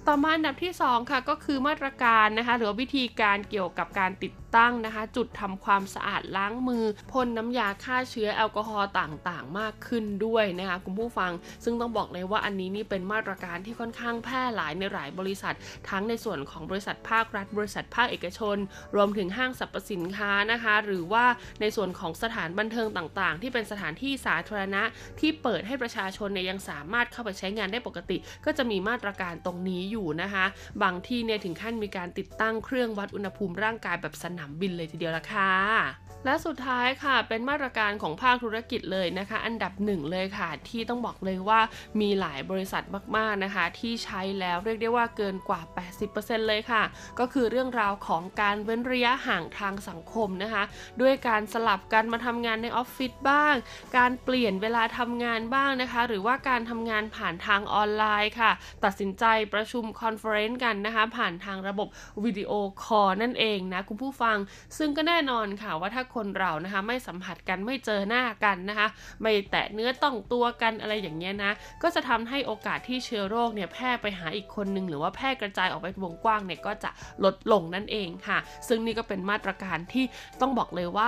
[0.09, 11.33] ต่อมาอันดับที่ 2 ค่ะก็คือมาตรการนะคะหรือวิธีการเกี่ยวกับการติดตั้งนะคะ จุดทำความสะอาดล้างมือพ่นน้ำยาฆ่าเชื้อแอลกอฮอล์ต่างๆ มากขึ้นด้วยนะคะคุณผู้ฟัง
[11.65, 15.55] ซึ่งต้องบอกเลยว่าอันนี้นี่เป็นมาตรการที่ค่อนข้างแพร่หลายในหลายบริษัท
[15.91, 18.57] ทั้งในส่วนของบริษัทภาครัฐ บริษัทภาคเอกชน
[18.97, 21.25] รวมถึงห้างสรรพสินค้านะคะ หรือว่า
[21.61, 24.83] ในส่วนของสถานบันเทิงต่างๆ ที่เป็นสถานที่สาธารณะ
[25.21, 30.45] ที่เปิดให้ประชาชนเนี่ยยังสามารถเข้าไปใช้งานได้ปกติ ก็จะมีมาตรการตรงนี้อยู่นะคะ
[30.83, 41.61] บางที่เนี่ยถึงขั้นมีการติดตั้งเครื่องวัดอุณหภูมิร่างกายแบบสนามบินเลยทีเดียวละค่ะ และสุดท้ายค่ะเป็นมาตรการของภาคธุรกิจเลยนะคะ อันดับหนึ่งเลยค่ะ ที่ต้องบอกเลยว่า
[42.01, 42.83] มีหลายบริษัท
[43.17, 45.61] มากๆนะคะ ที่ใช้แล้วเรียกได้ว่าเกินกว่า
[46.05, 46.83] 80%เลยค่ะ
[47.19, 50.63] ก็คือเรื่องราวของการเว้นระยะห่างทางสังคมนะคะ
[51.01, 53.55] ด้วยการสลับกันมาทำงานในออฟฟิศบ้าง
[53.97, 58.51] การเปลี่ยนเวลาทำงานบ้างนะคะ หรือว่าการทำงานผ่านทางออนไลน์ค่ะ
[58.85, 61.89] ตัดสินใจประชุม conference กันนะคะ ผ่านทางระบบ
[62.25, 62.53] วิดีโอ
[62.85, 64.37] คอลนั่นเองนะคุณผู้ฟัง
[64.79, 68.89] ซึ่งก็แน่นอนค่ะว่าถ้าคนเรานะคะ ไม่สัมผัสกันไม่เจอหน้ากันนะคะ
[69.23, 71.53] ไม่แตะเนื้อต้องตัวกันอะไรอย่างเงี้ยนะ
[71.83, 76.91] ก็จะทำให้โอกาสที่เชื้อโรคเนี่ยแพร่ไปหาอีกคนนึง หรือว่าแพร่กระจายออกไปวงกว้างเนี่ยก็จะ
[77.25, 78.39] ลดลงนั่นเองค่ะ
[78.69, 80.05] ซึ่งนี่ก็เป็นมาตรการที่
[80.41, 81.07] ต้องบอกเลยว่า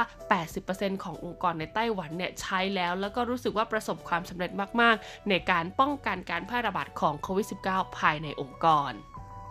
[0.52, 4.50] 80%ขององค์กรในไต้หวันเนี่ยใช้แล้ว แล้วก็รู้สึกว่าประสบความสำเร็จ
[4.80, 8.94] มาก ๆ ในการป้องกันการแพร่ระบาดของโควิด -19 ภายในองค์กร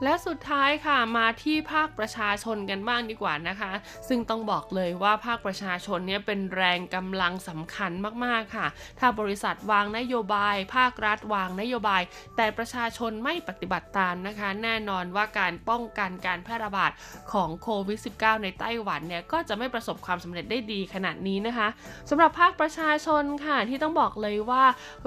[0.04, 3.72] และสุดท้ายค่ะมาที่ภาคประชาชนกันบ้างดีกว่านะคะ
[4.08, 7.92] ซึ่งต้องบอกเลยว่าภาคประชาชนเนี่ยเป็นแรงกำลังสำคัญ
[8.26, 8.68] มากๆค่ะ
[9.00, 12.02] ถ้าบริษัทวางนโยบาย ภาครัฐวางนโยบาย
[12.38, 16.92] แต่ประชาชนไม่ปฏิบัติตามนะคะ แน่นอนว่าการป้องกันการแพร่ระบาด
[17.34, 21.68] ของโควิด -19 ในไต้หวันเนี่ยก็จะไม่ประสบความสำเร็จได้ดีขนาดนี้นะคะ
[22.10, 24.64] สำหรับภาคประชาชนค่ะที่ต้องบอกเลยว่า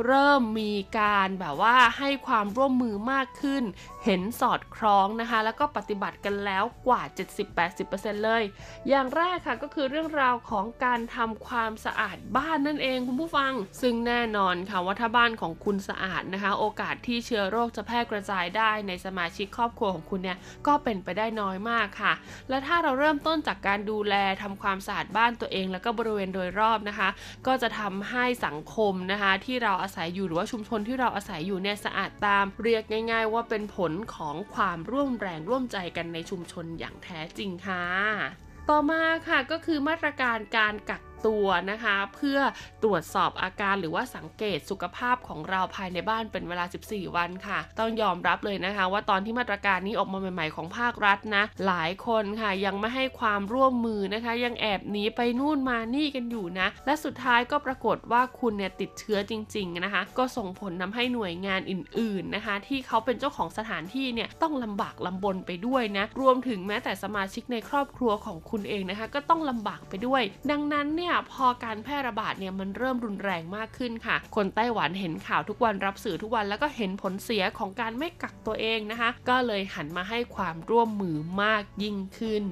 [0.07, 3.62] เริ่มมีการแบบว่าให้ความร่วมมือมากขึ้น
[4.05, 7.03] เห็นสอดคล้องนะคะ แล้วก็ปฏิบัติกันแล้วกว่า
[7.62, 8.43] 70-80%เลย
[8.89, 13.53] อย่างแรกค่ะก็คือเรื่องราวของการทำความสะอาดบ้านนั่นเองคุณผู้ฟัง
[13.83, 22.12] ซึ่งแน่นอนค่ะว่าถ้าบ้านของคุณสะอาดนะคะ โอกาสที่เชื้อโรคจะแพร่กระจายได้ในสมาชิกครอบครัวของคุณเนี่ยก็เป็นไปได้น้อยมากค่ะ
[22.49, 27.09] และถ้าเราเริ่มต้นจากการดูแลทำความสะอาดบ้านตัวเอง แล้วก็บริเวณโดยรอบนะคะ
[27.47, 37.84] ก็จะทำให้สังคมนะคะที่เราอาศัยอยู่หรือว่าชุมชนที่เราอาศัยอยู่เนี่ยสะอาดตาม เรียกง่าย ๆ ว่าเป็นผลของความความร่วมแรงร่วมใจกันในชุมชนอย่างแท้จริงค่ะ
[38.70, 42.38] ต่อมาค่ะก็คือมาตรการการกัก ตัวนะคะ เพื่อ
[42.82, 74.16] ตรวจสอบอาการหรือว่าสังเกตสุขภาพของเราภายในบ้านเป็นเวลา 14 วันค่ะ ต้องยอมรับเลยนะคะ ว่าตอนที่มาตรการนี้ออกมาใหม่ ๆ ของภาครัฐนะ หลายคนค่ะยังไม่ให้ความร่วมมือนะคะ ยังแอบหนีไปนู่นมานี่กันอยู่นะ และสุดท้ายก็ปรากฏว่าคุณเนี่ยติดเชื้อจริง ๆนะคะ ก็ส่งผลทาให้หน่วยงานอื่น ๆนะคะ ที่เขาเป็นเจ้าของสถานที่เนี่ยต้องลำบากลำบนไปด้วยนะรวมถึงแม้แต่สมาชิกในครอบครัวของคุณเองนะคะ ก็ต้องลำบากไปด้วย ดังนั้นเนี่ยเนี่ยพอการแพร่ระบาดเนี่ยมันเริ่มรุนแรงมากขึ้นค่ะ
[74.36, 82.44] คนไต้หวันเห็นข่าวทุกวันรับสื่อทุกวันแล้วก็เห็นผลเสียของการไม่กักตัวเองนะคะ ก็เลยหันมาให้ความร่วมมือมากยิ่งขึ้น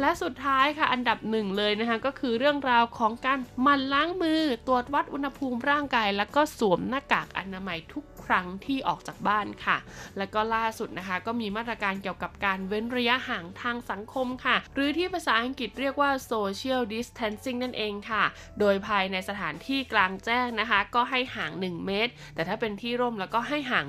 [0.00, 9.76] และสุดท้ายค่ะอันดับหนึ่งเลยนะคะก็คือเรื่องราวของการหมั่นล้างมือ ตรวจวัดอุณหภูมิร่างกาย แล้วก็สวมหน้ากากอนามัยทุก ครั้งที่ออกจากบ้านค่ะ
[10.18, 18.24] แล้วก็ล่าสุดนะคะ ก็มีมาตรการเกี่ยวกับการเว้นระยะห่างทางสังคมค่ะ หรือที่ภาษาอังกฤษเรียกว่า social distancing นั่นเองค่ะ
[18.60, 23.86] โดยภายในสถานที่กลางแจ้งนะคะ ก็ให้ห่าง 1 เมตร แต่ถ้าเป็นที่ร่มแล้วก็ให้ห่าง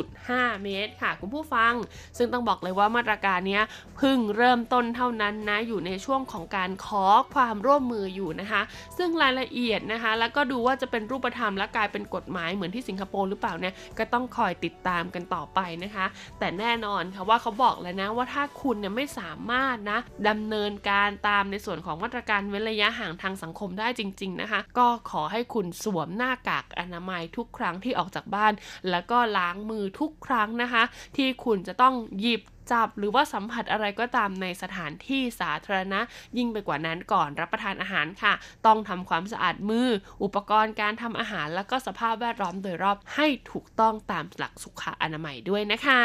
[0.00, 1.74] 1.5 เมตรค่ะ คุณผู้ฟัง
[2.18, 3.60] ซึ่งต้องบอกเลยว่ามาตรการนี้
[3.96, 7.04] เพิ่งเริ่มต้นเท่านั้นนะอยู่ในช่วงของการขอ
[7.34, 8.62] ความร่วมมืออยู่นะคะ
[8.98, 16.06] ซึ่งรายละเอียดนะคะ แล้วก็ดูว่าจะเป็นรูปธรรมและกลายเป็นกฎหมายเหมือนที่สิงคโปร์หรือเปล่าเนี่ยก็ต้องคอยติดตามกันต่อไปนะคะ
[16.38, 19.98] แต่แน่นอนค่ะว่าเขาบอกแล้วนะว่าถ้าคุณเนี่ยไม่สามารถนะ
[20.28, 28.52] ดำเนินการตามในส่วนของมาตรการเว้นระยะห่างทางสังคมได้จริง ๆนะคะ ก็ขอให้คุณสวมหน้ากากอนามัยทุกครั้งที่ออกจากบ้าน
[28.90, 30.82] แล้วก็ล้างมือทุกครั้งนะคะ
[31.16, 36.00] ที่คุณจะต้องหยิบจับหรือว่าสัมผัสอะไรก็ตามในสถานที่สาธารณะ
[36.38, 38.32] ยิ่งไปกว่านั้นก่อนรับประทานอาหารค่ะ
[38.66, 39.88] ต้องทำความสะอาดมือ
[40.22, 46.02] อุปกรณ์การทำอาหาร แล้วก็สภาพแวดล้อมโดยรอบให้ถูกต้องตามหลักสุขอนามัยด้วยนะคะ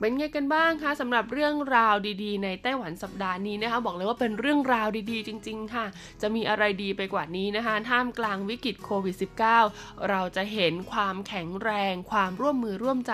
[0.00, 5.86] เป็นไงกันบ้างคะสำหรับเรื่องราวดีๆ ในไต้หวันสัปดาห์นี้นะคะบอกเลยว่าเป็นเรื่องราวดีๆ จริง ๆ ค่ะ
[6.22, 9.16] จะมีอะไรดีไปกว่านี้นะคะท่ามกลางวิกฤตโควิด
[9.62, 13.12] -19 เราจะเห็นความแข็งแรง ความร่วมมือร่วมใจ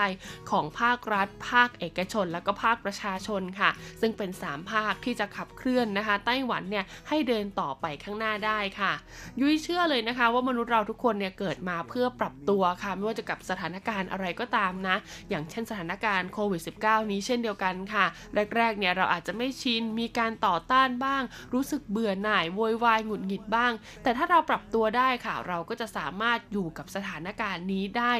[0.51, 3.69] ของภาครัฐ ภาคเอกชน และก็ภาคประชาชนค่ะ
[4.01, 8.93] ซึ่งเป็น 3 ภาคที่จะขับเคลื่อนนะคะ ไต้หวันเนี่ยให้เดินต่อไปข้างหน้าได้ค่ะ
[9.39, 14.95] ยุ้ยเชื่อเลยนะคะ ว่ามนุษย์เราทุกคนเนี่ยเกิดมาเพื่อปรับตัวค่ะไม่ว่าจะกับสถานการณ์อะไรก็ตามนะ
[15.29, 16.72] อย่างเช่นสถานการณ์โควิด -19
[17.11, 18.05] นี้เช่นเดียวกันค่ะ
[18.55, 23.71] แรกๆเนี่ยเราอาจจะไม่ชินมีการต่อต้านบ้าง รู้สึกเบื่อหน่ายโวยวายหงุดหงิดบ้าง
[24.03, 28.13] แต่ถ้าเราปรับตัวได้ค่ะ เราก็จะสามารถอยู่กับสถานการณ์นี้ได้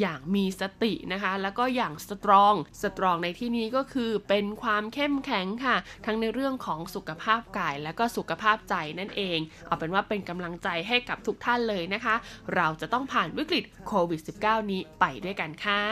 [0.00, 12.14] อย่างมีสตินะคะ แล้วก็อย่างสตรองสตรองในที่นี้ก็คือเป็นความเข้มแข็งค่ะ ทั้งในเรื่องของสุขภาพกายและก็สุขภาพใจนั่นเอง เอาเป็นว่าเป็นกำลังใจให้กับทุกท่านเลยนะคะ
[12.54, 15.82] เราจะต้องผ่านวิกฤตโควิด -19 นี้ไปด้วยกันค่ะ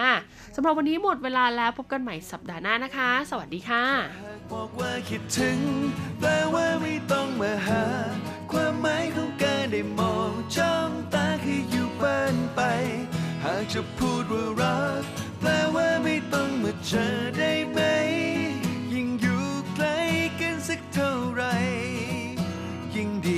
[0.57, 3.84] สำหรับวันนี้หมดเวลาแล้วพบกันหม่สัปดาห์หน้านะคะ สวัสดีค่ะ
[4.52, 5.59] บอกว่าคิดถึง
[6.18, 7.84] แปลว่าไม่ต้องมาหา
[8.52, 12.61] ความหมายของการได้มองจ้องตาคืออยู่บ้านไป
[13.44, 15.02] หากจะพูดว่ารัก
[15.38, 17.80] แปลว่าไม่ต้องมาเจอได้ไหม
[18.92, 19.44] ยิ่งอยู่
[19.74, 19.98] ใกล้
[20.40, 21.54] กันสักเท่าไหร่
[22.94, 23.28] ยิ่งด